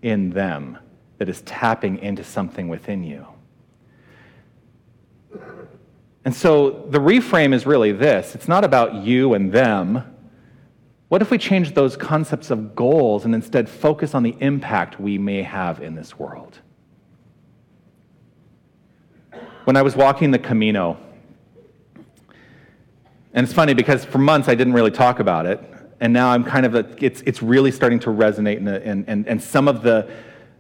in 0.02 0.32
them 0.32 0.80
that 1.18 1.30
is 1.30 1.42
tapping 1.42 1.98
into 2.00 2.24
something 2.24 2.68
within 2.68 3.04
you. 3.04 3.26
And 6.24 6.36
so 6.36 6.86
the 6.90 7.00
reframe 7.00 7.54
is 7.54 7.66
really 7.66 7.92
this 7.92 8.36
it's 8.36 8.48
not 8.48 8.64
about 8.64 8.96
you 8.96 9.34
and 9.34 9.52
them. 9.52 10.14
What 11.08 11.22
if 11.22 11.32
we 11.32 11.38
change 11.38 11.74
those 11.74 11.96
concepts 11.96 12.52
of 12.52 12.76
goals 12.76 13.24
and 13.24 13.34
instead 13.34 13.70
focus 13.70 14.14
on 14.14 14.24
the 14.24 14.36
impact 14.42 15.00
we 15.00 15.18
may 15.18 15.42
have 15.42 15.82
in 15.82 15.96
this 15.96 16.20
world? 16.20 16.60
When 19.64 19.78
I 19.78 19.82
was 19.82 19.96
walking 19.96 20.32
the 20.32 20.40
Camino, 20.40 20.98
and 23.34 23.46
it's 23.46 23.54
funny 23.54 23.74
because 23.74 24.04
for 24.04 24.18
months 24.18 24.50
I 24.50 24.56
didn't 24.56 24.74
really 24.74 24.92
talk 24.92 25.20
about 25.20 25.46
it, 25.46 25.64
and 26.02 26.12
now 26.12 26.30
I'm 26.30 26.44
kind 26.44 26.66
of, 26.66 26.76
a, 26.76 26.86
it's, 27.04 27.22
it's 27.22 27.42
really 27.42 27.72
starting 27.72 28.00
to 28.00 28.10
resonate, 28.10 28.58
and, 28.58 29.08
and, 29.08 29.28
and 29.28 29.42
some 29.42 29.70
of 29.70 29.82
the 29.82 30.12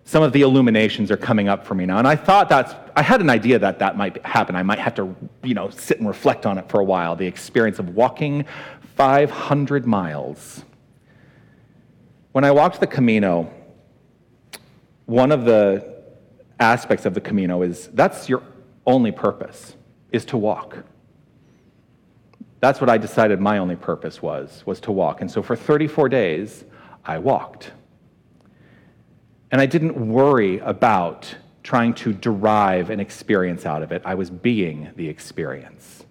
some 0.07 0.23
of 0.23 0.31
the 0.31 0.41
illuminations 0.41 1.11
are 1.11 1.17
coming 1.17 1.49
up 1.49 1.65
for 1.65 1.75
me 1.75 1.85
now. 1.85 1.97
And 1.97 2.07
I 2.07 2.15
thought 2.15 2.47
that's, 2.47 2.73
I 2.95 3.01
had 3.01 3.19
an 3.19 3.29
idea 3.29 3.59
that 3.59 3.79
that 3.79 3.97
might 3.97 4.25
happen. 4.25 4.55
I 4.55 4.63
might 4.63 4.79
have 4.79 4.95
to, 4.95 5.13
you 5.43 5.53
know, 5.53 5.69
sit 5.69 5.99
and 5.99 6.07
reflect 6.07 6.45
on 6.45 6.57
it 6.57 6.69
for 6.69 6.79
a 6.79 6.83
while. 6.83 7.17
The 7.17 7.27
experience 7.27 7.77
of 7.77 7.89
walking 7.89 8.45
500 8.95 9.85
miles. 9.85 10.63
When 12.31 12.45
I 12.45 12.51
walked 12.51 12.79
the 12.79 12.87
Camino, 12.87 13.51
one 15.07 15.33
of 15.33 15.43
the 15.43 16.01
aspects 16.57 17.05
of 17.05 17.13
the 17.13 17.21
Camino 17.21 17.61
is 17.61 17.87
that's 17.87 18.29
your 18.29 18.43
only 18.85 19.11
purpose, 19.11 19.75
is 20.13 20.23
to 20.25 20.37
walk. 20.37 20.85
That's 22.61 22.79
what 22.79 22.89
I 22.89 22.97
decided 22.97 23.41
my 23.41 23.57
only 23.57 23.75
purpose 23.75 24.21
was, 24.21 24.63
was 24.65 24.79
to 24.81 24.93
walk. 24.93 25.19
And 25.19 25.29
so 25.29 25.43
for 25.43 25.57
34 25.57 26.07
days, 26.07 26.63
I 27.03 27.17
walked. 27.17 27.73
And 29.51 29.61
I 29.61 29.65
didn't 29.65 29.95
worry 29.95 30.59
about 30.59 31.35
trying 31.63 31.93
to 31.93 32.13
derive 32.13 32.89
an 32.89 32.99
experience 32.99 33.65
out 33.65 33.83
of 33.83 33.91
it. 33.91 34.01
I 34.05 34.15
was 34.15 34.29
being 34.29 34.89
the 34.95 35.07
experience. 35.09 36.05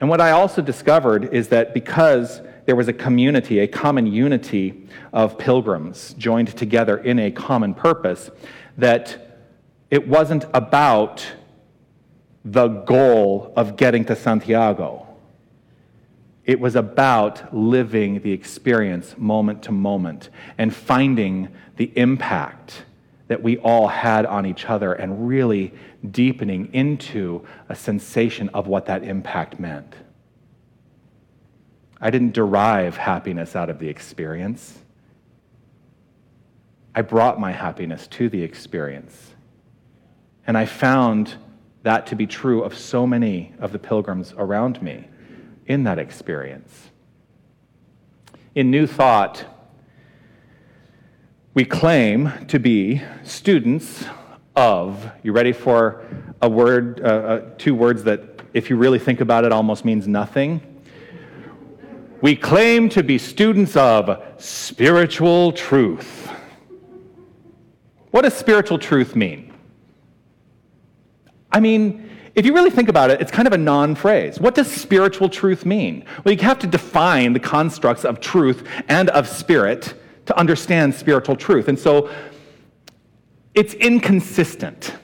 And 0.00 0.10
what 0.10 0.20
I 0.20 0.32
also 0.32 0.60
discovered 0.60 1.32
is 1.32 1.48
that 1.48 1.72
because 1.72 2.42
there 2.66 2.76
was 2.76 2.88
a 2.88 2.92
community, 2.92 3.60
a 3.60 3.66
common 3.66 4.06
unity 4.06 4.88
of 5.12 5.38
pilgrims 5.38 6.14
joined 6.18 6.54
together 6.56 6.98
in 6.98 7.18
a 7.18 7.30
common 7.30 7.72
purpose, 7.72 8.30
that 8.76 9.40
it 9.90 10.06
wasn't 10.06 10.44
about 10.52 11.26
the 12.44 12.68
goal 12.68 13.52
of 13.56 13.76
getting 13.76 14.04
to 14.04 14.16
Santiago. 14.16 15.05
It 16.46 16.60
was 16.60 16.76
about 16.76 17.52
living 17.52 18.20
the 18.20 18.30
experience 18.30 19.18
moment 19.18 19.64
to 19.64 19.72
moment 19.72 20.30
and 20.56 20.74
finding 20.74 21.48
the 21.76 21.92
impact 21.96 22.84
that 23.26 23.42
we 23.42 23.58
all 23.58 23.88
had 23.88 24.24
on 24.24 24.46
each 24.46 24.66
other 24.66 24.92
and 24.92 25.26
really 25.26 25.74
deepening 26.08 26.72
into 26.72 27.44
a 27.68 27.74
sensation 27.74 28.48
of 28.50 28.68
what 28.68 28.86
that 28.86 29.02
impact 29.02 29.58
meant. 29.58 29.92
I 32.00 32.10
didn't 32.10 32.32
derive 32.32 32.96
happiness 32.96 33.56
out 33.56 33.68
of 33.68 33.80
the 33.80 33.88
experience. 33.88 34.78
I 36.94 37.02
brought 37.02 37.40
my 37.40 37.50
happiness 37.50 38.06
to 38.08 38.28
the 38.28 38.44
experience. 38.44 39.32
And 40.46 40.56
I 40.56 40.66
found 40.66 41.34
that 41.82 42.06
to 42.06 42.14
be 42.14 42.28
true 42.28 42.62
of 42.62 42.78
so 42.78 43.04
many 43.04 43.52
of 43.58 43.72
the 43.72 43.80
pilgrims 43.80 44.32
around 44.38 44.80
me 44.80 45.08
in 45.66 45.84
that 45.84 45.98
experience. 45.98 46.90
In 48.54 48.70
New 48.70 48.86
Thought, 48.86 49.44
we 51.54 51.64
claim 51.64 52.32
to 52.48 52.58
be 52.58 53.02
students 53.22 54.04
of, 54.54 55.10
you 55.22 55.32
ready 55.32 55.52
for 55.52 56.04
a 56.40 56.48
word, 56.48 57.00
uh, 57.00 57.04
uh, 57.04 57.50
two 57.58 57.74
words 57.74 58.04
that, 58.04 58.22
if 58.54 58.70
you 58.70 58.76
really 58.76 58.98
think 58.98 59.20
about 59.20 59.44
it, 59.44 59.52
almost 59.52 59.84
means 59.84 60.08
nothing? 60.08 60.60
We 62.22 62.34
claim 62.34 62.88
to 62.90 63.02
be 63.02 63.18
students 63.18 63.76
of 63.76 64.22
spiritual 64.38 65.52
truth. 65.52 66.30
What 68.10 68.22
does 68.22 68.34
spiritual 68.34 68.78
truth 68.78 69.14
mean? 69.14 69.52
I 71.52 71.60
mean, 71.60 72.05
if 72.36 72.44
you 72.44 72.54
really 72.54 72.70
think 72.70 72.90
about 72.90 73.10
it, 73.10 73.20
it's 73.22 73.32
kind 73.32 73.48
of 73.48 73.54
a 73.54 73.58
non 73.58 73.94
phrase. 73.94 74.38
What 74.38 74.54
does 74.54 74.70
spiritual 74.70 75.30
truth 75.30 75.64
mean? 75.64 76.04
Well, 76.22 76.34
you 76.34 76.42
have 76.42 76.58
to 76.60 76.66
define 76.66 77.32
the 77.32 77.40
constructs 77.40 78.04
of 78.04 78.20
truth 78.20 78.68
and 78.88 79.08
of 79.10 79.26
spirit 79.26 79.94
to 80.26 80.38
understand 80.38 80.94
spiritual 80.94 81.34
truth. 81.34 81.68
And 81.68 81.78
so 81.78 82.10
it's 83.54 83.72
inconsistent 83.74 84.94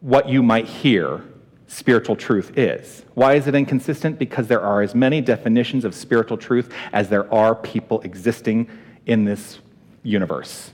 what 0.00 0.28
you 0.28 0.42
might 0.42 0.66
hear 0.66 1.24
spiritual 1.68 2.16
truth 2.16 2.58
is. 2.58 3.06
Why 3.14 3.34
is 3.34 3.46
it 3.46 3.54
inconsistent? 3.54 4.18
Because 4.18 4.46
there 4.46 4.60
are 4.60 4.82
as 4.82 4.94
many 4.94 5.22
definitions 5.22 5.86
of 5.86 5.94
spiritual 5.94 6.36
truth 6.36 6.70
as 6.92 7.08
there 7.08 7.32
are 7.32 7.54
people 7.54 8.02
existing 8.02 8.68
in 9.06 9.24
this 9.24 9.60
universe. 10.02 10.72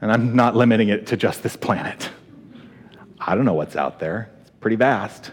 And 0.00 0.10
I'm 0.10 0.34
not 0.34 0.56
limiting 0.56 0.88
it 0.88 1.06
to 1.08 1.16
just 1.16 1.44
this 1.44 1.56
planet. 1.56 2.10
I 3.28 3.34
don't 3.34 3.44
know 3.44 3.52
what's 3.52 3.76
out 3.76 4.00
there. 4.00 4.30
It's 4.40 4.50
pretty 4.58 4.76
vast. 4.76 5.32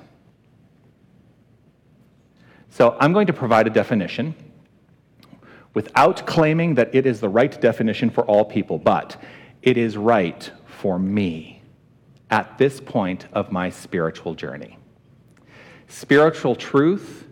So 2.70 2.98
I'm 3.00 3.14
going 3.14 3.28
to 3.28 3.34
provide 3.34 3.68
a 3.68 3.70
definition 3.70 4.36
without 5.74 6.28
claiming 6.28 6.76
that 6.76 6.94
it 6.94 7.06
is 7.06 7.22
the 7.22 7.30
right 7.30 7.62
definition 7.62 8.10
for 8.10 8.26
all 8.26 8.44
people, 8.44 8.78
but 8.78 9.16
it 9.62 9.78
is 9.78 9.96
right 9.96 10.52
for 10.66 11.00
me 11.00 11.62
at 12.30 12.58
this 12.58 12.82
point 12.82 13.28
of 13.32 13.54
my 13.54 13.70
spiritual 13.70 14.36
journey. 14.36 14.78
Spiritual 15.88 16.58
truth 16.58 17.26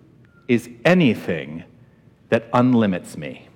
is 0.48 0.70
anything 0.86 1.66
that 2.30 2.50
unlimits 2.54 3.18
me. 3.18 3.50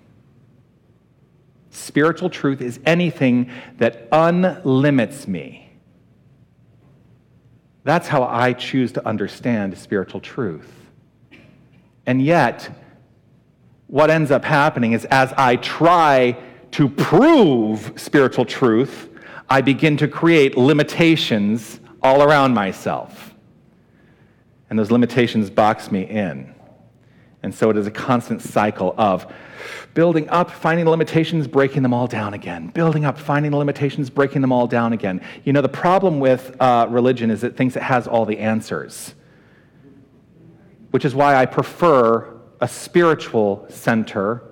Spiritual 1.70 2.30
truth 2.30 2.60
is 2.60 2.82
anything 2.86 3.50
that 3.78 4.12
unlimits 4.12 5.26
me. 5.26 5.67
That's 7.88 8.10
how 8.10 8.26
I 8.26 8.52
choose 8.52 8.92
to 8.92 9.08
understand 9.08 9.78
spiritual 9.78 10.20
truth. 10.20 10.70
And 12.06 12.22
yet, 12.22 12.70
what 13.88 14.10
ends 14.10 14.30
up 14.30 14.44
happening 14.44 14.92
is 14.92 15.06
as 15.06 15.32
I 15.38 15.56
try 15.56 16.38
to 16.72 16.90
prove 16.90 17.94
spiritual 17.96 18.44
truth, 18.44 19.08
I 19.50 19.62
begin 19.62 19.96
to 19.98 20.08
create 20.10 20.58
limitations 20.58 21.80
all 22.04 22.24
around 22.24 22.54
myself. 22.54 23.34
And 24.70 24.78
those 24.78 24.92
limitations 24.92 25.50
box 25.50 25.90
me 25.90 26.02
in. 26.02 26.54
And 27.44 27.54
so 27.54 27.70
it 27.70 27.78
is 27.78 27.88
a 27.88 27.92
constant 27.92 28.42
cycle 28.42 28.96
of 28.98 29.32
building 29.94 30.30
up, 30.30 30.52
finding 30.52 30.86
the 30.86 30.92
limitations, 30.92 31.48
breaking 31.48 31.84
them 31.84 31.94
all 31.94 32.08
down 32.08 32.34
again. 32.34 32.68
Building 32.68 33.06
up, 33.06 33.18
finding 33.18 33.52
the 33.52 33.58
limitations, 33.58 34.10
breaking 34.10 34.42
them 34.42 34.52
all 34.52 34.68
down 34.68 34.94
again. 34.94 35.22
You 35.44 35.54
know, 35.54 35.62
the 35.62 35.70
problem 35.70 36.20
with 36.20 36.56
uh, 36.60 36.88
religion 36.90 37.32
is 37.32 37.44
it 37.44 37.56
thinks 37.56 37.76
it 37.76 37.84
has 37.84 38.08
all 38.08 38.26
the 38.26 38.40
answers, 38.40 39.14
which 40.92 41.06
is 41.06 41.16
why 41.16 41.36
I 41.36 41.46
prefer 41.46 42.34
a 42.60 42.68
spiritual 42.68 43.66
center 43.70 44.44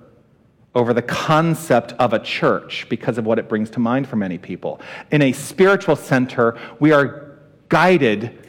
over 0.74 0.92
the 0.92 1.02
concept 1.02 1.92
of 1.94 2.12
a 2.12 2.18
church 2.18 2.86
because 2.88 3.16
of 3.16 3.24
what 3.24 3.38
it 3.38 3.48
brings 3.48 3.70
to 3.70 3.80
mind 3.80 4.06
for 4.06 4.16
many 4.16 4.36
people. 4.36 4.80
In 5.10 5.22
a 5.22 5.32
spiritual 5.32 5.96
center, 5.96 6.58
we 6.78 6.92
are 6.92 7.38
guided 7.68 8.46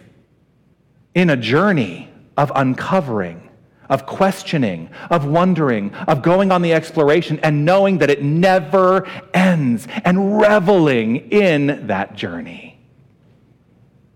in 1.15 1.29
a 1.29 1.37
journey 1.37 2.09
of 2.35 2.51
uncovering, 2.53 3.46
of 3.89 4.05
questioning, 4.05 4.89
of 5.09 5.25
wondering, 5.25 5.93
of 5.93 6.21
going 6.21 6.51
on 6.51 6.61
the 6.61 6.73
exploration 6.73 7.39
and 7.43 7.65
knowing 7.65 7.97
that 7.99 8.09
it 8.09 8.21
never 8.21 9.07
ends 9.33 9.87
and 10.03 10.39
reveling 10.41 11.31
in 11.31 11.87
that 11.87 12.15
journey. 12.15 12.79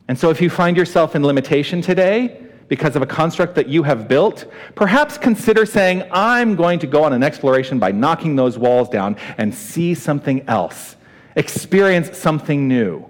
And 0.07 0.19
so 0.19 0.29
if 0.29 0.41
you 0.41 0.49
find 0.49 0.75
yourself 0.75 1.15
in 1.15 1.23
limitation 1.23 1.81
today, 1.81 2.37
because 2.67 2.95
of 2.95 3.01
a 3.01 3.05
construct 3.05 3.55
that 3.55 3.67
you 3.67 3.83
have 3.83 4.07
built, 4.07 4.45
perhaps 4.75 5.17
consider 5.17 5.65
saying, 5.65 6.03
I'm 6.11 6.55
going 6.55 6.79
to 6.79 6.87
go 6.87 7.03
on 7.03 7.11
an 7.11 7.21
exploration 7.21 7.79
by 7.79 7.91
knocking 7.91 8.37
those 8.37 8.57
walls 8.57 8.87
down 8.87 9.17
and 9.37 9.53
see 9.53 9.93
something 9.93 10.47
else, 10.47 10.95
experience 11.35 12.17
something 12.17 12.69
new. 12.69 13.05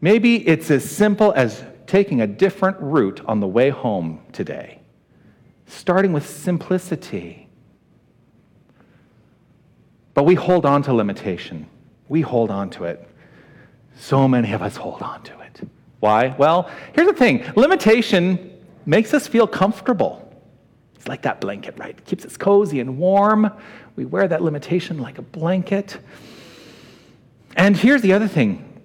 Maybe 0.00 0.46
it's 0.48 0.70
as 0.70 0.88
simple 0.88 1.32
as 1.36 1.62
taking 1.86 2.20
a 2.20 2.26
different 2.26 2.76
route 2.80 3.20
on 3.26 3.40
the 3.40 3.46
way 3.46 3.70
home 3.70 4.20
today, 4.32 4.80
starting 5.74 6.12
with 6.12 6.28
simplicity. 6.28 7.48
But 10.14 10.24
we 10.24 10.34
hold 10.34 10.64
on 10.64 10.82
to 10.84 10.94
limitation. 10.94 11.66
We 12.08 12.20
hold 12.20 12.50
on 12.50 12.70
to 12.70 12.84
it. 12.84 13.08
So 13.96 14.28
many 14.28 14.52
of 14.52 14.62
us 14.62 14.76
hold 14.76 15.02
on 15.02 15.22
to 15.24 15.40
it. 15.40 15.60
Why? 16.00 16.34
Well, 16.38 16.70
here's 16.94 17.08
the 17.08 17.14
thing 17.14 17.44
limitation 17.56 18.50
makes 18.86 19.14
us 19.14 19.26
feel 19.26 19.46
comfortable. 19.46 20.20
It's 20.94 21.08
like 21.08 21.22
that 21.22 21.40
blanket, 21.40 21.78
right? 21.78 21.96
It 21.96 22.04
keeps 22.04 22.24
us 22.24 22.36
cozy 22.36 22.80
and 22.80 22.98
warm. 22.98 23.50
We 23.96 24.04
wear 24.04 24.28
that 24.28 24.42
limitation 24.42 24.98
like 24.98 25.18
a 25.18 25.22
blanket. 25.22 25.98
And 27.56 27.76
here's 27.76 28.02
the 28.02 28.12
other 28.12 28.28
thing 28.28 28.82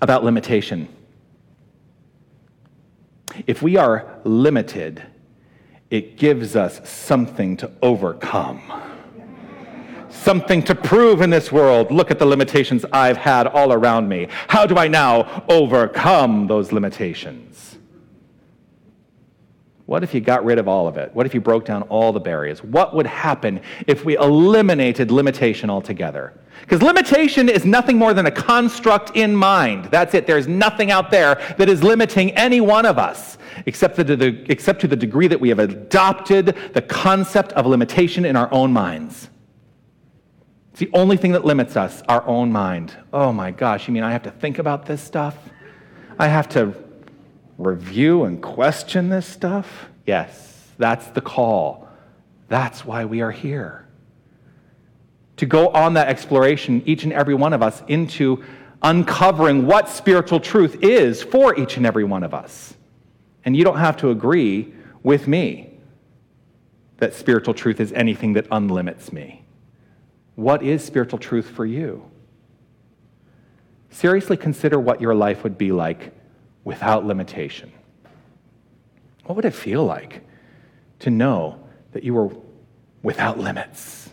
about 0.00 0.24
limitation 0.24 0.88
if 3.46 3.60
we 3.60 3.76
are 3.76 4.20
limited, 4.24 5.02
it 5.90 6.16
gives 6.16 6.56
us 6.56 6.88
something 6.88 7.56
to 7.58 7.70
overcome 7.82 8.60
something 10.26 10.60
to 10.60 10.74
prove 10.74 11.20
in 11.20 11.30
this 11.30 11.52
world. 11.52 11.92
Look 11.92 12.10
at 12.10 12.18
the 12.18 12.26
limitations 12.26 12.84
I've 12.92 13.16
had 13.16 13.46
all 13.46 13.72
around 13.72 14.08
me. 14.08 14.26
How 14.48 14.66
do 14.66 14.76
I 14.76 14.88
now 14.88 15.44
overcome 15.48 16.48
those 16.48 16.72
limitations? 16.72 17.78
What 19.84 20.02
if 20.02 20.14
you 20.14 20.20
got 20.20 20.44
rid 20.44 20.58
of 20.58 20.66
all 20.66 20.88
of 20.88 20.96
it? 20.96 21.14
What 21.14 21.26
if 21.26 21.34
you 21.34 21.40
broke 21.40 21.64
down 21.64 21.82
all 21.82 22.12
the 22.12 22.18
barriers? 22.18 22.62
What 22.64 22.92
would 22.94 23.06
happen 23.06 23.60
if 23.86 24.04
we 24.04 24.16
eliminated 24.16 25.12
limitation 25.12 25.70
altogether? 25.70 26.34
Because 26.60 26.82
limitation 26.82 27.48
is 27.48 27.64
nothing 27.64 27.96
more 27.96 28.12
than 28.12 28.26
a 28.26 28.30
construct 28.30 29.16
in 29.16 29.36
mind. 29.36 29.86
That's 29.86 30.14
it. 30.14 30.26
There's 30.26 30.48
nothing 30.48 30.90
out 30.90 31.10
there 31.10 31.36
that 31.58 31.68
is 31.68 31.82
limiting 31.82 32.32
any 32.32 32.60
one 32.60 32.86
of 32.86 32.98
us, 32.98 33.38
except, 33.66 33.96
the, 33.96 34.44
except 34.48 34.80
to 34.80 34.88
the 34.88 34.96
degree 34.96 35.28
that 35.28 35.40
we 35.40 35.48
have 35.48 35.60
adopted 35.60 36.56
the 36.72 36.82
concept 36.82 37.52
of 37.52 37.66
limitation 37.66 38.24
in 38.24 38.34
our 38.34 38.52
own 38.52 38.72
minds. 38.72 39.28
It's 40.72 40.80
the 40.80 40.90
only 40.92 41.16
thing 41.16 41.32
that 41.32 41.44
limits 41.44 41.76
us, 41.76 42.02
our 42.08 42.26
own 42.26 42.52
mind. 42.52 42.94
Oh 43.12 43.32
my 43.32 43.50
gosh, 43.50 43.88
you 43.88 43.94
mean 43.94 44.02
I 44.02 44.12
have 44.12 44.24
to 44.24 44.30
think 44.30 44.58
about 44.58 44.86
this 44.86 45.00
stuff? 45.00 45.36
I 46.18 46.28
have 46.28 46.48
to 46.50 46.74
review 47.58 48.24
and 48.24 48.42
question 48.42 49.08
this 49.08 49.26
stuff? 49.26 49.88
Yes, 50.04 50.68
that's 50.78 51.06
the 51.08 51.20
call. 51.20 51.88
That's 52.48 52.84
why 52.84 53.04
we 53.04 53.22
are 53.22 53.30
here. 53.30 53.85
To 55.36 55.46
go 55.46 55.68
on 55.68 55.94
that 55.94 56.08
exploration, 56.08 56.82
each 56.86 57.04
and 57.04 57.12
every 57.12 57.34
one 57.34 57.52
of 57.52 57.62
us, 57.62 57.82
into 57.88 58.42
uncovering 58.82 59.66
what 59.66 59.88
spiritual 59.88 60.40
truth 60.40 60.82
is 60.82 61.22
for 61.22 61.58
each 61.58 61.76
and 61.76 61.86
every 61.86 62.04
one 62.04 62.22
of 62.22 62.32
us. 62.34 62.74
And 63.44 63.56
you 63.56 63.64
don't 63.64 63.78
have 63.78 63.96
to 63.98 64.10
agree 64.10 64.72
with 65.02 65.28
me 65.28 65.78
that 66.98 67.14
spiritual 67.14 67.54
truth 67.54 67.80
is 67.80 67.92
anything 67.92 68.32
that 68.34 68.48
unlimits 68.50 69.12
me. 69.12 69.44
What 70.34 70.62
is 70.62 70.84
spiritual 70.84 71.18
truth 71.18 71.48
for 71.50 71.64
you? 71.64 72.10
Seriously 73.90 74.36
consider 74.36 74.78
what 74.78 75.00
your 75.00 75.14
life 75.14 75.42
would 75.42 75.56
be 75.56 75.72
like 75.72 76.12
without 76.64 77.06
limitation. 77.06 77.72
What 79.24 79.36
would 79.36 79.44
it 79.44 79.54
feel 79.54 79.84
like 79.84 80.22
to 81.00 81.10
know 81.10 81.58
that 81.92 82.04
you 82.04 82.14
were 82.14 82.30
without 83.02 83.38
limits? 83.38 84.10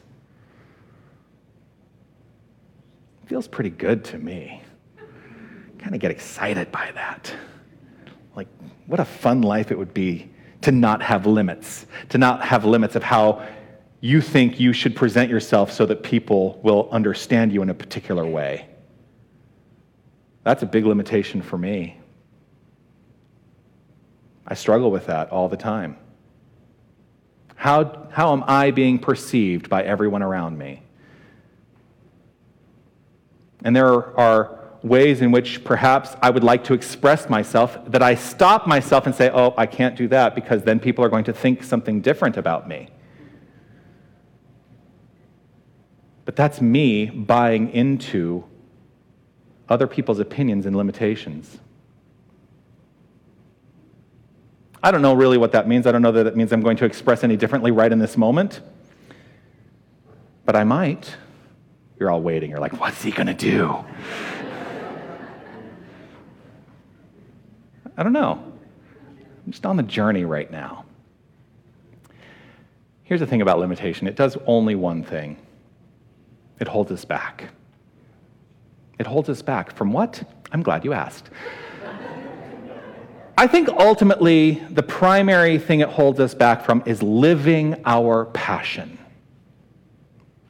It 3.12 3.12
feels 3.25 3.47
pretty 3.47 3.69
good 3.69 4.03
to 4.05 4.17
me. 4.17 4.61
Kind 5.79 5.95
of 5.95 6.01
get 6.01 6.11
excited 6.11 6.71
by 6.71 6.91
that. 6.95 7.33
Like, 8.35 8.47
what 8.87 8.99
a 8.99 9.05
fun 9.05 9.41
life 9.41 9.71
it 9.71 9.77
would 9.77 9.93
be 9.93 10.29
to 10.61 10.71
not 10.71 11.01
have 11.01 11.25
limits, 11.25 11.85
to 12.09 12.17
not 12.17 12.43
have 12.45 12.65
limits 12.65 12.95
of 12.95 13.03
how 13.03 13.45
you 13.99 14.21
think 14.21 14.59
you 14.59 14.73
should 14.73 14.95
present 14.95 15.29
yourself 15.29 15.71
so 15.71 15.85
that 15.85 16.03
people 16.03 16.59
will 16.63 16.89
understand 16.91 17.53
you 17.53 17.61
in 17.61 17.69
a 17.69 17.73
particular 17.73 18.25
way. 18.25 18.67
That's 20.43 20.63
a 20.63 20.65
big 20.65 20.85
limitation 20.85 21.41
for 21.41 21.57
me. 21.57 21.97
I 24.45 24.55
struggle 24.55 24.91
with 24.91 25.05
that 25.07 25.29
all 25.29 25.47
the 25.47 25.57
time. 25.57 25.97
How, 27.55 28.07
how 28.11 28.33
am 28.33 28.43
I 28.45 28.71
being 28.71 28.99
perceived 28.99 29.69
by 29.69 29.83
everyone 29.83 30.21
around 30.21 30.57
me? 30.57 30.83
And 33.63 33.75
there 33.75 34.17
are 34.19 34.59
ways 34.83 35.21
in 35.21 35.31
which 35.31 35.63
perhaps 35.63 36.15
I 36.21 36.29
would 36.29 36.43
like 36.43 36.65
to 36.65 36.73
express 36.73 37.29
myself 37.29 37.77
that 37.87 38.03
I 38.03 38.15
stop 38.15 38.67
myself 38.67 39.05
and 39.05 39.15
say, 39.15 39.29
oh, 39.33 39.53
I 39.57 39.65
can't 39.65 39.95
do 39.95 40.07
that 40.09 40.35
because 40.35 40.63
then 40.63 40.79
people 40.79 41.05
are 41.05 41.09
going 41.09 41.23
to 41.25 41.33
think 41.33 41.63
something 41.63 42.01
different 42.01 42.35
about 42.35 42.67
me. 42.67 42.89
But 46.25 46.35
that's 46.35 46.61
me 46.61 47.05
buying 47.05 47.69
into 47.71 48.45
other 49.69 49.87
people's 49.87 50.19
opinions 50.19 50.65
and 50.65 50.75
limitations. 50.75 51.57
I 54.81 54.91
don't 54.91 55.01
know 55.01 55.13
really 55.13 55.37
what 55.37 55.53
that 55.53 55.67
means. 55.67 55.87
I 55.87 55.93
don't 55.93 56.01
know 56.01 56.11
that 56.11 56.27
it 56.27 56.35
means 56.35 56.51
I'm 56.51 56.61
going 56.61 56.77
to 56.77 56.85
express 56.85 57.23
any 57.23 57.37
differently 57.37 57.71
right 57.71 57.91
in 57.91 57.99
this 57.99 58.17
moment. 58.17 58.59
But 60.45 60.57
I 60.57 60.65
might. 60.65 61.15
You're 62.03 62.11
all 62.11 62.21
waiting. 62.21 62.49
You're 62.49 62.59
like, 62.59 62.81
what's 62.81 63.01
he 63.01 63.11
going 63.11 63.27
to 63.27 63.33
do? 63.33 63.73
I 67.95 68.03
don't 68.03 68.11
know. 68.11 68.43
I'm 69.45 69.51
just 69.53 69.65
on 69.65 69.77
the 69.77 69.83
journey 69.83 70.25
right 70.25 70.51
now. 70.51 70.83
Here's 73.05 73.21
the 73.21 73.25
thing 73.25 73.41
about 73.41 73.57
limitation 73.59 74.05
it 74.07 74.17
does 74.17 74.35
only 74.47 74.75
one 74.75 75.01
thing 75.01 75.37
it 76.59 76.67
holds 76.67 76.91
us 76.91 77.05
back. 77.05 77.51
It 78.99 79.07
holds 79.07 79.29
us 79.29 79.41
back 79.41 79.73
from 79.73 79.93
what? 79.93 80.21
I'm 80.51 80.61
glad 80.61 80.83
you 80.83 80.91
asked. 80.91 81.29
I 83.37 83.47
think 83.47 83.69
ultimately 83.69 84.61
the 84.71 84.83
primary 84.83 85.57
thing 85.57 85.79
it 85.79 85.87
holds 85.87 86.19
us 86.19 86.35
back 86.35 86.65
from 86.65 86.83
is 86.85 87.01
living 87.01 87.81
our 87.85 88.25
passion. 88.25 88.99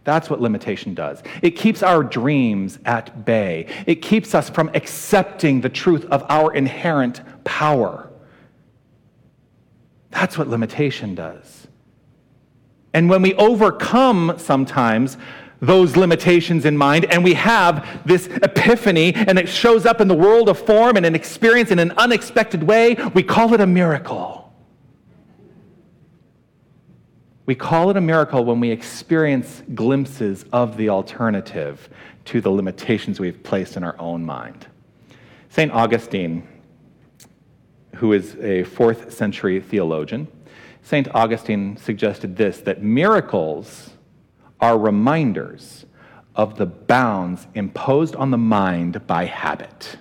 That's 0.04 0.30
what 0.30 0.42
limitation 0.42 0.94
does. 0.94 1.24
It 1.42 1.52
keeps 1.52 1.82
our 1.82 2.04
dreams 2.04 2.80
at 2.86 3.26
bay. 3.26 3.68
It 3.86 4.02
keeps 4.02 4.36
us 4.36 4.50
from 4.50 4.70
accepting 4.74 5.62
the 5.62 5.70
truth 5.70 6.06
of 6.06 6.26
our 6.30 6.54
inherent 6.54 7.22
power. 7.46 8.10
That's 10.12 10.38
what 10.38 10.48
limitation 10.48 11.16
does. 11.16 11.68
And 12.94 13.10
when 13.10 13.22
we 13.22 13.34
overcome 13.36 14.36
sometimes 14.38 15.18
those 15.62 15.96
limitations 15.96 16.66
in 16.66 16.78
mind, 16.78 17.06
and 17.06 17.24
we 17.24 17.34
have 17.36 18.02
this 18.06 18.28
epiphany, 18.28 19.14
and 19.16 19.40
it 19.40 19.48
shows 19.48 19.86
up 19.86 20.02
in 20.02 20.10
the 20.10 20.16
world 20.16 20.50
of 20.50 20.60
form 20.60 20.98
and 20.98 21.06
an 21.06 21.16
experience 21.16 21.72
in 21.72 21.80
an 21.80 21.94
unexpected 21.96 22.64
way. 22.64 22.96
We 23.14 23.24
call 23.24 23.54
it 23.54 23.62
a 23.62 23.66
miracle. 23.66 24.43
We 27.46 27.56
call 27.56 27.90
it 27.90 27.98
a 27.98 28.02
miracle 28.02 28.46
when 28.46 28.62
we 28.62 28.72
experience 28.72 29.64
glimpses 29.76 30.46
of 30.54 30.78
the 30.78 30.90
alternative 30.90 31.90
to 32.26 32.40
the 32.40 32.50
limitations 32.50 33.20
we've 33.20 33.44
placed 33.44 33.76
in 33.76 33.84
our 33.84 34.00
own 34.00 34.24
mind. 34.24 34.66
St. 35.50 35.72
Augustine, 35.72 36.48
who 37.96 38.14
is 38.14 38.36
a 38.38 38.64
fourth 38.64 39.14
century 39.14 39.60
theologian, 39.60 40.30
St. 40.84 41.08
Augustine 41.14 41.76
suggested 41.76 42.38
this 42.38 42.60
that 42.60 42.82
miracles 42.82 43.92
are 44.62 44.78
reminders 44.78 45.86
of 46.36 46.58
the 46.58 46.66
bounds 46.66 47.48
imposed 47.54 48.16
on 48.16 48.32
the 48.32 48.38
mind 48.38 49.06
by 49.06 49.26
habit. 49.26 49.98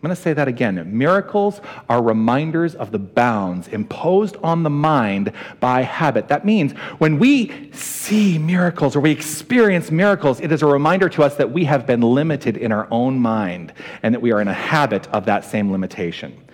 I'm 0.00 0.06
going 0.08 0.16
to 0.16 0.22
say 0.22 0.32
that 0.32 0.48
again. 0.48 0.96
Miracles 0.96 1.60
are 1.90 2.02
reminders 2.02 2.74
of 2.74 2.90
the 2.90 2.98
bounds 2.98 3.68
imposed 3.68 4.38
on 4.42 4.62
the 4.62 4.70
mind 4.70 5.30
by 5.60 5.82
habit. 5.82 6.26
That 6.28 6.46
means 6.46 6.72
when 6.96 7.18
we 7.18 7.70
see 7.72 8.38
miracles 8.38 8.96
or 8.96 9.00
we 9.00 9.10
experience 9.10 9.90
miracles, 9.90 10.40
it 10.40 10.52
is 10.52 10.62
a 10.62 10.66
reminder 10.66 11.10
to 11.10 11.22
us 11.22 11.36
that 11.36 11.52
we 11.52 11.66
have 11.66 11.86
been 11.86 12.00
limited 12.00 12.56
in 12.56 12.72
our 12.72 12.88
own 12.90 13.18
mind 13.18 13.74
and 14.02 14.14
that 14.14 14.20
we 14.20 14.32
are 14.32 14.40
in 14.40 14.48
a 14.48 14.54
habit 14.54 15.06
of 15.08 15.26
that 15.26 15.44
same 15.44 15.70
limitation. 15.70 16.46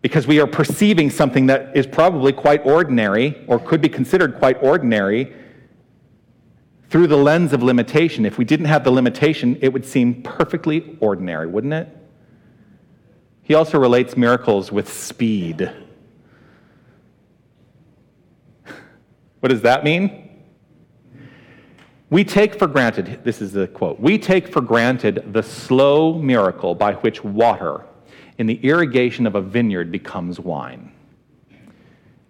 Because 0.00 0.26
we 0.26 0.40
are 0.40 0.46
perceiving 0.46 1.10
something 1.10 1.48
that 1.48 1.76
is 1.76 1.86
probably 1.86 2.32
quite 2.32 2.64
ordinary 2.64 3.44
or 3.46 3.58
could 3.58 3.82
be 3.82 3.90
considered 3.90 4.38
quite 4.38 4.56
ordinary 4.62 5.34
through 6.88 7.08
the 7.08 7.18
lens 7.18 7.52
of 7.52 7.62
limitation. 7.62 8.24
If 8.24 8.38
we 8.38 8.46
didn't 8.46 8.66
have 8.66 8.84
the 8.84 8.90
limitation, 8.90 9.58
it 9.60 9.70
would 9.70 9.84
seem 9.84 10.22
perfectly 10.22 10.96
ordinary, 11.00 11.46
wouldn't 11.46 11.74
it? 11.74 11.99
He 13.50 13.54
also 13.56 13.80
relates 13.80 14.16
miracles 14.16 14.70
with 14.70 14.88
speed. 14.88 15.72
What 19.40 19.48
does 19.48 19.62
that 19.62 19.82
mean? 19.82 20.38
We 22.10 22.22
take 22.22 22.56
for 22.56 22.68
granted, 22.68 23.24
this 23.24 23.42
is 23.42 23.50
the 23.50 23.66
quote, 23.66 23.98
we 23.98 24.18
take 24.18 24.52
for 24.52 24.60
granted 24.60 25.32
the 25.32 25.42
slow 25.42 26.14
miracle 26.14 26.76
by 26.76 26.92
which 26.92 27.24
water 27.24 27.84
in 28.38 28.46
the 28.46 28.64
irrigation 28.64 29.26
of 29.26 29.34
a 29.34 29.42
vineyard 29.42 29.90
becomes 29.90 30.38
wine. 30.38 30.92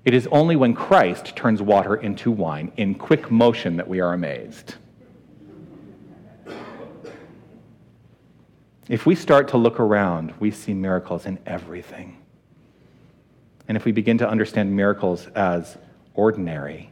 It 0.07 0.15
is 0.15 0.27
only 0.29 0.57
when 0.57 0.73
Christ 0.73 1.37
turns 1.37 1.61
water 1.61 1.97
into 1.97 2.31
wine 2.31 2.73
in 2.79 2.95
quick 2.95 3.31
motion 3.31 3.77
that 3.77 3.87
we 3.87 4.01
are 4.01 4.15
amazed. 4.15 4.77
If 8.91 9.07
we 9.07 9.15
start 9.15 9.47
to 9.49 9.57
look 9.57 9.79
around, 9.79 10.35
we 10.41 10.51
see 10.51 10.75
miracles 10.75 11.25
in 11.25 11.39
everything. 11.47 12.17
And 13.69 13.77
if 13.77 13.85
we 13.85 13.93
begin 13.93 14.19
to 14.19 14.29
understand 14.29 14.75
miracles 14.75 15.29
as 15.29 15.79
ordinary, 16.15 16.91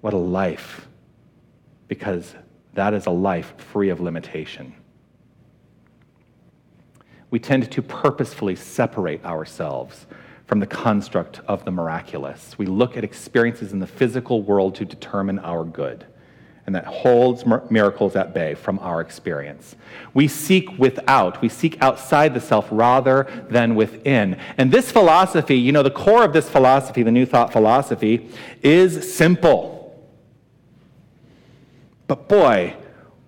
what 0.00 0.14
a 0.14 0.18
life, 0.18 0.88
because 1.86 2.34
that 2.72 2.92
is 2.92 3.06
a 3.06 3.10
life 3.12 3.54
free 3.56 3.88
of 3.88 4.00
limitation. 4.00 4.74
We 7.30 7.38
tend 7.38 7.70
to 7.70 7.80
purposefully 7.80 8.56
separate 8.56 9.24
ourselves 9.24 10.08
from 10.48 10.58
the 10.58 10.66
construct 10.66 11.38
of 11.46 11.64
the 11.64 11.70
miraculous. 11.70 12.58
We 12.58 12.66
look 12.66 12.96
at 12.96 13.04
experiences 13.04 13.72
in 13.72 13.78
the 13.78 13.86
physical 13.86 14.42
world 14.42 14.74
to 14.74 14.84
determine 14.84 15.38
our 15.38 15.64
good 15.64 16.04
and 16.66 16.74
that 16.74 16.86
holds 16.86 17.44
miracles 17.70 18.16
at 18.16 18.32
bay 18.32 18.54
from 18.54 18.78
our 18.78 19.00
experience. 19.00 19.76
We 20.14 20.28
seek 20.28 20.78
without, 20.78 21.42
we 21.42 21.48
seek 21.48 21.80
outside 21.82 22.32
the 22.32 22.40
self 22.40 22.66
rather 22.70 23.26
than 23.50 23.74
within. 23.74 24.38
And 24.56 24.72
this 24.72 24.90
philosophy, 24.90 25.56
you 25.56 25.72
know, 25.72 25.82
the 25.82 25.90
core 25.90 26.24
of 26.24 26.32
this 26.32 26.48
philosophy, 26.48 27.02
the 27.02 27.12
New 27.12 27.26
Thought 27.26 27.52
philosophy, 27.52 28.30
is 28.62 29.14
simple. 29.14 30.08
But 32.06 32.28
boy, 32.28 32.76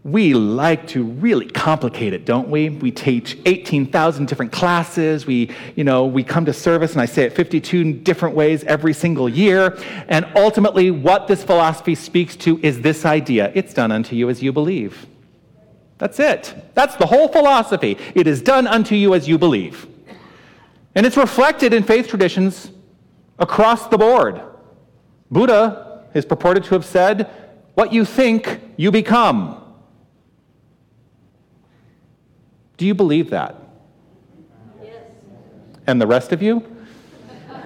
we 0.07 0.35
like 0.35 0.87
to 0.87 1.03
really 1.03 1.47
complicate 1.47 2.13
it, 2.13 2.25
don't 2.25 2.49
we? 2.49 2.69
We 2.69 2.93
teach 2.93 3.37
18,000 3.45 4.29
different 4.29 4.53
classes. 4.53 5.27
We, 5.27 5.51
you 5.75 5.83
know, 5.83 6.07
we 6.07 6.23
come 6.23 6.45
to 6.45 6.53
service, 6.53 6.93
and 6.93 7.01
I 7.01 7.07
say 7.07 7.25
it 7.25 7.33
52 7.33 7.93
different 7.93 8.37
ways 8.37 8.63
every 8.65 8.93
single 8.93 9.29
year. 9.29 9.77
And 10.07 10.25
ultimately, 10.37 10.93
what 10.93 11.27
this 11.27 11.43
philosophy 11.43 11.97
speaks 11.97 12.37
to 12.37 12.61
is 12.63 12.83
this 12.83 13.05
idea 13.05 13.51
it's 13.57 13.75
done 13.75 13.91
unto 13.91 14.15
you 14.15 14.31
as 14.31 14.41
you 14.41 14.53
believe. 14.53 15.09
That's 15.99 16.21
it. 16.21 16.55
That's 16.75 16.95
the 16.95 17.07
whole 17.07 17.27
philosophy. 17.27 17.99
It 18.15 18.29
is 18.29 18.41
done 18.41 18.69
unto 18.69 18.95
you 18.95 19.13
as 19.13 19.27
you 19.27 19.39
believe. 19.39 19.89
And 20.95 21.05
it's 21.05 21.17
reflected 21.17 21.75
in 21.75 21.83
faith 21.83 22.07
traditions 22.07 22.71
across 23.41 23.89
the 23.89 23.99
board. 23.99 24.41
Buddha 25.33 26.05
is 26.15 26.25
purported 26.25 26.63
to 26.63 26.75
have 26.75 26.85
said, 26.85 27.29
What 27.75 27.93
you 27.93 28.05
think, 28.05 28.61
you 28.77 28.93
become. 28.93 29.65
Do 32.77 32.85
you 32.85 32.95
believe 32.95 33.31
that? 33.31 33.57
Yes. 34.83 35.03
And 35.87 36.01
the 36.01 36.07
rest 36.07 36.33
of 36.33 36.43
you? 36.43 36.63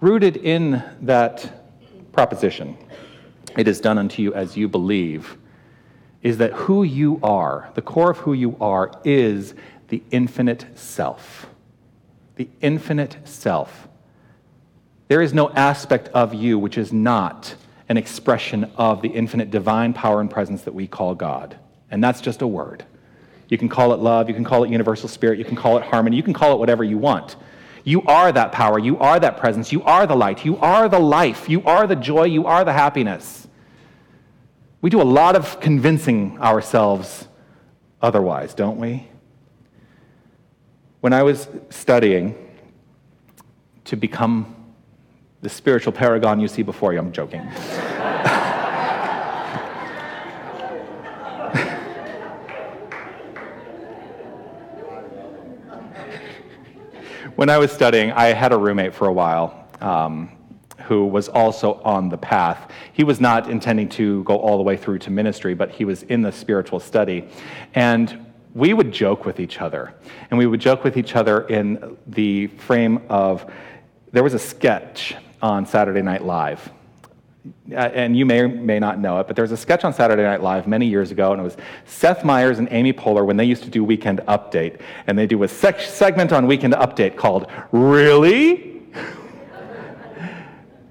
Rooted 0.00 0.38
in 0.38 0.82
that 1.02 1.52
proposition, 2.12 2.78
it 3.56 3.68
is 3.68 3.80
done 3.80 3.98
unto 3.98 4.22
you 4.22 4.32
as 4.32 4.56
you 4.56 4.68
believe, 4.68 5.36
is 6.22 6.38
that 6.38 6.52
who 6.52 6.82
you 6.82 7.20
are, 7.22 7.70
the 7.74 7.82
core 7.82 8.10
of 8.10 8.18
who 8.18 8.32
you 8.32 8.56
are, 8.60 8.90
is 9.04 9.54
the 9.88 10.02
infinite 10.10 10.64
self. 10.74 11.46
The 12.36 12.48
infinite 12.60 13.18
self. 13.24 13.86
There 15.08 15.20
is 15.20 15.34
no 15.34 15.50
aspect 15.50 16.08
of 16.08 16.32
you 16.32 16.58
which 16.58 16.78
is 16.78 16.92
not 16.92 17.54
an 17.88 17.96
expression 17.96 18.70
of 18.76 19.02
the 19.02 19.08
infinite 19.08 19.50
divine 19.50 19.92
power 19.92 20.20
and 20.20 20.30
presence 20.30 20.62
that 20.62 20.74
we 20.74 20.86
call 20.86 21.14
God. 21.14 21.58
And 21.90 22.04
that's 22.04 22.20
just 22.20 22.42
a 22.42 22.46
word. 22.46 22.84
You 23.48 23.56
can 23.56 23.68
call 23.68 23.94
it 23.94 24.00
love, 24.00 24.28
you 24.28 24.34
can 24.34 24.44
call 24.44 24.64
it 24.64 24.70
universal 24.70 25.08
spirit, 25.08 25.38
you 25.38 25.44
can 25.44 25.56
call 25.56 25.78
it 25.78 25.84
harmony, 25.84 26.16
you 26.16 26.22
can 26.22 26.34
call 26.34 26.52
it 26.52 26.58
whatever 26.58 26.84
you 26.84 26.98
want. 26.98 27.36
You 27.82 28.02
are 28.02 28.30
that 28.30 28.52
power, 28.52 28.78
you 28.78 28.98
are 28.98 29.18
that 29.18 29.38
presence, 29.38 29.72
you 29.72 29.82
are 29.84 30.06
the 30.06 30.14
light, 30.14 30.44
you 30.44 30.58
are 30.58 30.88
the 30.88 30.98
life, 30.98 31.48
you 31.48 31.62
are 31.64 31.86
the 31.86 31.96
joy, 31.96 32.24
you 32.24 32.46
are 32.46 32.64
the 32.64 32.72
happiness. 32.74 33.48
We 34.82 34.90
do 34.90 35.00
a 35.00 35.04
lot 35.04 35.34
of 35.34 35.58
convincing 35.60 36.38
ourselves 36.38 37.26
otherwise, 38.02 38.52
don't 38.52 38.78
we? 38.78 39.08
When 41.00 41.14
I 41.14 41.22
was 41.22 41.48
studying 41.70 42.34
to 43.86 43.96
become 43.96 44.54
the 45.40 45.48
spiritual 45.48 45.92
paragon 45.92 46.40
you 46.40 46.48
see 46.48 46.62
before 46.62 46.92
you. 46.92 46.98
I'm 46.98 47.12
joking. 47.12 47.40
when 57.36 57.48
I 57.48 57.58
was 57.58 57.70
studying, 57.70 58.10
I 58.10 58.32
had 58.32 58.52
a 58.52 58.58
roommate 58.58 58.92
for 58.92 59.06
a 59.06 59.12
while 59.12 59.68
um, 59.80 60.36
who 60.86 61.06
was 61.06 61.28
also 61.28 61.74
on 61.84 62.08
the 62.08 62.18
path. 62.18 62.72
He 62.92 63.04
was 63.04 63.20
not 63.20 63.48
intending 63.48 63.88
to 63.90 64.24
go 64.24 64.36
all 64.38 64.56
the 64.56 64.64
way 64.64 64.76
through 64.76 64.98
to 65.00 65.10
ministry, 65.10 65.54
but 65.54 65.70
he 65.70 65.84
was 65.84 66.02
in 66.04 66.22
the 66.22 66.32
spiritual 66.32 66.80
study. 66.80 67.28
And 67.74 68.26
we 68.54 68.74
would 68.74 68.90
joke 68.90 69.24
with 69.24 69.38
each 69.38 69.60
other. 69.60 69.94
And 70.30 70.38
we 70.38 70.46
would 70.46 70.60
joke 70.60 70.82
with 70.82 70.96
each 70.96 71.14
other 71.14 71.46
in 71.46 71.96
the 72.08 72.48
frame 72.48 73.02
of 73.08 73.48
there 74.10 74.24
was 74.24 74.34
a 74.34 74.38
sketch 74.38 75.14
on 75.42 75.66
Saturday 75.66 76.02
Night 76.02 76.24
Live. 76.24 76.70
Uh, 77.70 77.76
and 77.76 78.16
you 78.16 78.26
may 78.26 78.40
or 78.40 78.48
may 78.48 78.78
not 78.78 78.98
know 78.98 79.20
it, 79.20 79.26
but 79.26 79.36
there 79.36 79.42
was 79.42 79.52
a 79.52 79.56
sketch 79.56 79.84
on 79.84 79.92
Saturday 79.92 80.22
Night 80.22 80.42
Live 80.42 80.66
many 80.66 80.86
years 80.86 81.10
ago, 81.10 81.32
and 81.32 81.40
it 81.40 81.44
was 81.44 81.56
Seth 81.86 82.24
Meyers 82.24 82.58
and 82.58 82.68
Amy 82.70 82.92
Poehler 82.92 83.24
when 83.24 83.36
they 83.36 83.44
used 83.44 83.62
to 83.62 83.70
do 83.70 83.84
Weekend 83.84 84.20
Update. 84.28 84.80
And 85.06 85.18
they 85.18 85.26
do 85.26 85.42
a 85.42 85.48
segment 85.48 86.32
on 86.32 86.46
Weekend 86.46 86.74
Update 86.74 87.16
called 87.16 87.50
Really? 87.72 88.82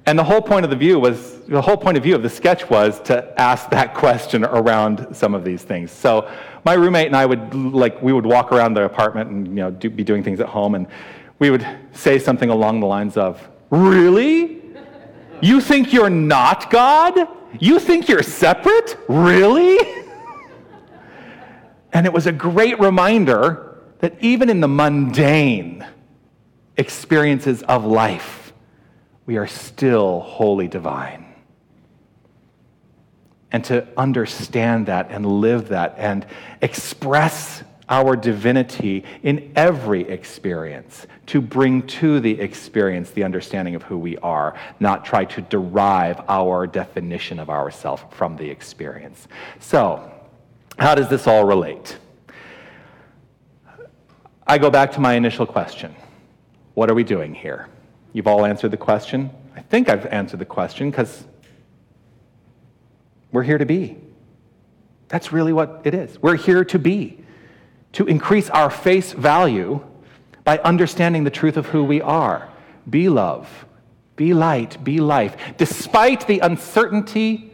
and 0.05 0.17
the 0.17 0.23
whole 0.23 0.41
point 0.41 0.63
of 0.63 0.69
the 0.69 0.77
view 0.77 0.99
was 0.99 1.37
the 1.47 1.61
whole 1.61 1.77
point 1.77 1.97
of 1.97 2.03
view 2.03 2.13
of 2.13 2.23
the 2.23 2.29
sketch 2.29 2.69
was 2.69 2.99
to 3.01 3.33
ask 3.39 3.69
that 3.69 3.93
question 3.93 4.43
around 4.43 5.15
some 5.15 5.33
of 5.33 5.45
these 5.45 5.63
things. 5.63 5.91
So 5.91 6.29
my 6.65 6.73
roommate 6.73 7.07
and 7.07 7.15
I 7.15 7.25
would 7.25 7.53
like 7.53 8.01
we 8.01 8.13
would 8.13 8.25
walk 8.25 8.51
around 8.51 8.73
the 8.73 8.83
apartment 8.83 9.29
and 9.29 9.47
you 9.47 9.55
know 9.55 9.71
do, 9.71 9.89
be 9.89 10.03
doing 10.03 10.23
things 10.23 10.39
at 10.39 10.47
home, 10.47 10.75
and 10.75 10.87
we 11.39 11.49
would 11.49 11.65
say 11.93 12.19
something 12.19 12.49
along 12.49 12.81
the 12.81 12.85
lines 12.85 13.17
of 13.17 13.47
Really? 13.69 14.61
You 15.41 15.61
think 15.61 15.93
you're 15.93 16.09
not 16.09 16.71
God? 16.71 17.27
You 17.59 17.79
think 17.79 18.07
you're 18.07 18.23
separate? 18.23 18.97
Really? 19.07 19.77
And 21.93 22.05
it 22.05 22.13
was 22.13 22.27
a 22.27 22.31
great 22.31 22.79
reminder 22.79 23.79
that 23.99 24.21
even 24.21 24.49
in 24.49 24.61
the 24.61 24.67
mundane 24.67 25.85
experiences 26.77 27.63
of 27.63 27.85
life, 27.85 28.53
we 29.25 29.37
are 29.37 29.47
still 29.47 30.21
wholly 30.21 30.67
divine. 30.67 31.25
And 33.51 33.63
to 33.65 33.87
understand 33.97 34.87
that 34.87 35.07
and 35.09 35.25
live 35.25 35.69
that 35.69 35.95
and 35.97 36.25
express 36.61 37.63
our 37.89 38.15
divinity 38.15 39.03
in 39.23 39.51
every 39.55 40.01
experience, 40.09 41.07
to 41.27 41.41
bring 41.41 41.85
to 41.87 42.19
the 42.19 42.39
experience 42.39 43.11
the 43.11 43.23
understanding 43.23 43.75
of 43.75 43.83
who 43.83 43.97
we 43.97 44.17
are, 44.17 44.55
not 44.79 45.05
try 45.05 45.25
to 45.25 45.41
derive 45.41 46.21
our 46.27 46.67
definition 46.67 47.39
of 47.39 47.49
ourself 47.49 48.13
from 48.13 48.35
the 48.35 48.49
experience. 48.49 49.27
So, 49.59 50.11
how 50.77 50.95
does 50.95 51.09
this 51.09 51.27
all 51.27 51.45
relate? 51.45 51.97
I 54.45 54.57
go 54.57 54.69
back 54.69 54.93
to 54.93 55.01
my 55.01 55.13
initial 55.13 55.45
question 55.45 55.95
What 56.73 56.89
are 56.89 56.93
we 56.93 57.03
doing 57.03 57.33
here? 57.33 57.67
You've 58.13 58.27
all 58.27 58.45
answered 58.45 58.71
the 58.71 58.77
question. 58.77 59.29
I 59.55 59.61
think 59.61 59.89
I've 59.89 60.05
answered 60.05 60.39
the 60.39 60.45
question 60.45 60.89
because 60.89 61.25
we're 63.31 63.43
here 63.43 63.57
to 63.57 63.65
be. 63.65 63.97
That's 65.07 65.31
really 65.31 65.53
what 65.53 65.81
it 65.83 65.93
is. 65.93 66.21
We're 66.21 66.35
here 66.35 66.63
to 66.65 66.79
be, 66.79 67.23
to 67.97 68.05
increase 68.05 68.47
our 68.51 68.69
face 68.69 69.11
value 69.11 69.83
by 70.43 70.59
understanding 70.59 71.23
the 71.23 71.31
truth 71.31 71.57
of 71.57 71.65
who 71.65 71.83
we 71.83 71.99
are. 71.99 72.47
Be 72.87 73.09
love, 73.09 73.65
be 74.15 74.35
light, 74.35 74.83
be 74.83 74.99
life. 74.99 75.35
Despite 75.57 76.27
the 76.27 76.37
uncertainty 76.37 77.51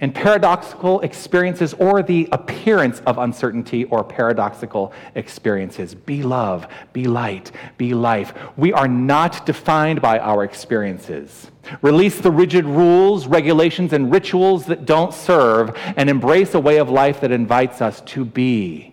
and 0.00 0.14
paradoxical 0.14 1.00
experiences 1.00 1.74
or 1.74 2.04
the 2.04 2.28
appearance 2.30 3.00
of 3.00 3.18
uncertainty 3.18 3.82
or 3.86 4.04
paradoxical 4.04 4.92
experiences. 5.16 5.96
Be 5.96 6.22
love, 6.22 6.68
be 6.92 7.06
light, 7.06 7.50
be 7.76 7.92
life. 7.92 8.32
We 8.56 8.72
are 8.72 8.86
not 8.86 9.44
defined 9.44 10.00
by 10.00 10.20
our 10.20 10.44
experiences. 10.44 11.50
Release 11.82 12.20
the 12.20 12.30
rigid 12.30 12.64
rules, 12.64 13.26
regulations, 13.26 13.92
and 13.92 14.12
rituals 14.12 14.66
that 14.66 14.86
don't 14.86 15.12
serve, 15.12 15.76
and 15.96 16.08
embrace 16.08 16.54
a 16.54 16.60
way 16.60 16.76
of 16.76 16.88
life 16.88 17.20
that 17.22 17.32
invites 17.32 17.82
us 17.82 18.00
to 18.02 18.24
be 18.24 18.89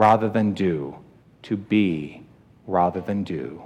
rather 0.00 0.30
than 0.30 0.54
do. 0.54 0.96
To 1.42 1.58
be 1.58 2.22
rather 2.66 3.02
than 3.02 3.22
do. 3.22 3.62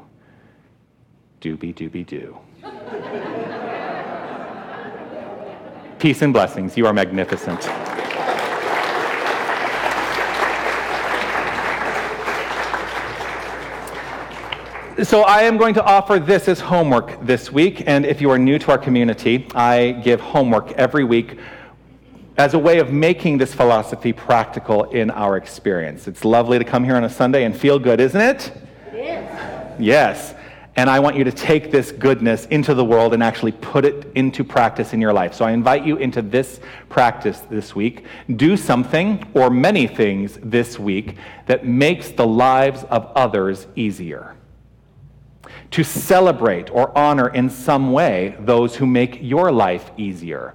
Doobie 1.41 1.73
doobie 1.73 2.05
do. 2.05 2.37
Peace 6.01 6.23
and 6.23 6.33
blessings. 6.33 6.77
You 6.77 6.87
are 6.87 6.93
magnificent. 6.93 7.63
So, 15.05 15.23
I 15.23 15.43
am 15.43 15.57
going 15.57 15.75
to 15.75 15.85
offer 15.85 16.19
this 16.19 16.49
as 16.49 16.59
homework 16.59 17.25
this 17.25 17.53
week. 17.53 17.85
And 17.87 18.05
if 18.05 18.21
you 18.21 18.29
are 18.31 18.39
new 18.39 18.59
to 18.59 18.73
our 18.73 18.79
community, 18.79 19.47
I 19.55 19.93
give 20.03 20.21
homework 20.21 20.73
every 20.73 21.05
week 21.05 21.39
as 22.37 22.55
a 22.55 22.59
way 22.59 22.79
of 22.79 22.93
making 22.93 23.39
this 23.39 23.55
philosophy 23.55 24.13
practical 24.13 24.85
in 24.85 25.11
our 25.11 25.37
experience. 25.37 26.09
It's 26.09 26.25
lovely 26.25 26.59
to 26.59 26.65
come 26.65 26.85
here 26.85 26.97
on 26.97 27.05
a 27.05 27.11
Sunday 27.11 27.45
and 27.45 27.57
feel 27.57 27.79
good, 27.79 28.01
isn't 28.01 28.21
it? 28.21 28.53
It 28.93 28.97
is. 28.97 29.81
Yes. 29.81 30.35
And 30.77 30.91
I 30.91 30.99
want 30.99 31.17
you 31.17 31.23
to 31.23 31.31
take 31.31 31.71
this 31.71 31.93
goodness 31.93 32.47
into 32.47 32.75
the 32.75 32.85
world 32.85 33.15
and 33.15 33.23
actually 33.23 33.53
put 33.53 33.85
it 33.85 34.11
into 34.17 34.43
practice 34.43 34.93
in 34.93 35.01
your 35.01 35.13
life. 35.13 35.33
So 35.33 35.45
I 35.45 35.53
invite 35.53 35.87
you 35.87 35.97
into 35.99 36.21
this 36.21 36.59
practice 36.89 37.39
this 37.49 37.77
week. 37.77 38.07
Do 38.35 38.57
something 38.57 39.25
or 39.35 39.51
many 39.51 39.87
things 39.87 40.37
this 40.43 40.77
week 40.77 41.17
that 41.47 41.65
makes 41.65 42.11
the 42.11 42.27
lives 42.27 42.83
of 42.91 43.07
others 43.15 43.69
easier. 43.77 44.35
To 45.71 45.85
celebrate 45.85 46.71
or 46.71 46.97
honor 46.99 47.29
in 47.29 47.51
some 47.51 47.93
way 47.93 48.37
those 48.41 48.75
who 48.75 48.87
make 48.87 49.19
your 49.21 49.53
life 49.53 49.93
easier. 49.97 50.55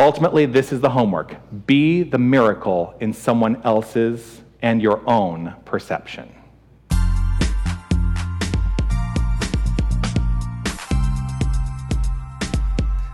Ultimately, 0.00 0.46
this 0.46 0.72
is 0.72 0.80
the 0.80 0.88
homework 0.88 1.36
be 1.66 2.02
the 2.02 2.16
miracle 2.16 2.94
in 3.00 3.12
someone 3.12 3.60
else's 3.64 4.40
and 4.62 4.80
your 4.80 5.06
own 5.06 5.54
perception. 5.66 6.34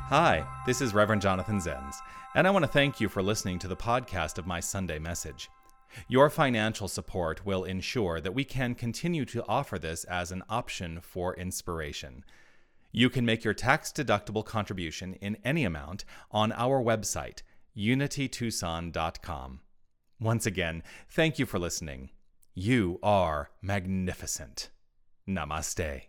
Hi, 0.09 0.47
this 0.65 0.81
is 0.81 0.95
Reverend 0.95 1.23
Jonathan 1.23 1.59
Zenz, 1.59 1.97
and 2.37 2.47
I 2.47 2.53
want 2.53 2.65
to 2.65 2.71
thank 2.71 3.01
you 3.01 3.09
for 3.09 3.21
listening 3.21 3.59
to 3.59 3.67
the 3.67 3.75
podcast 3.75 4.39
of 4.39 4.47
my 4.47 4.61
Sunday 4.61 5.01
message. 5.01 5.51
Your 6.07 6.31
financial 6.31 6.87
support 6.87 7.45
will 7.45 7.65
ensure 7.65 8.21
that 8.21 8.33
we 8.33 8.45
can 8.45 8.77
continue 8.77 9.25
to 9.25 9.45
offer 9.49 9.77
this 9.77 10.05
as 10.05 10.31
an 10.31 10.45
option 10.49 11.01
for 11.01 11.35
inspiration. 11.35 12.25
You 12.97 13.11
can 13.11 13.27
make 13.27 13.45
your 13.45 13.53
tax 13.53 13.93
deductible 13.93 14.43
contribution 14.43 15.13
in 15.21 15.37
any 15.45 15.67
amount 15.67 16.07
on 16.31 16.51
our 16.53 16.83
website, 16.83 17.43
unitytucson.com. 17.77 19.61
Once 20.19 20.47
again, 20.47 20.83
thank 21.11 21.39
you 21.39 21.45
for 21.45 21.59
listening. 21.59 22.09
You 22.55 22.99
are 23.03 23.51
magnificent. 23.61 24.71
Namaste. 25.29 26.05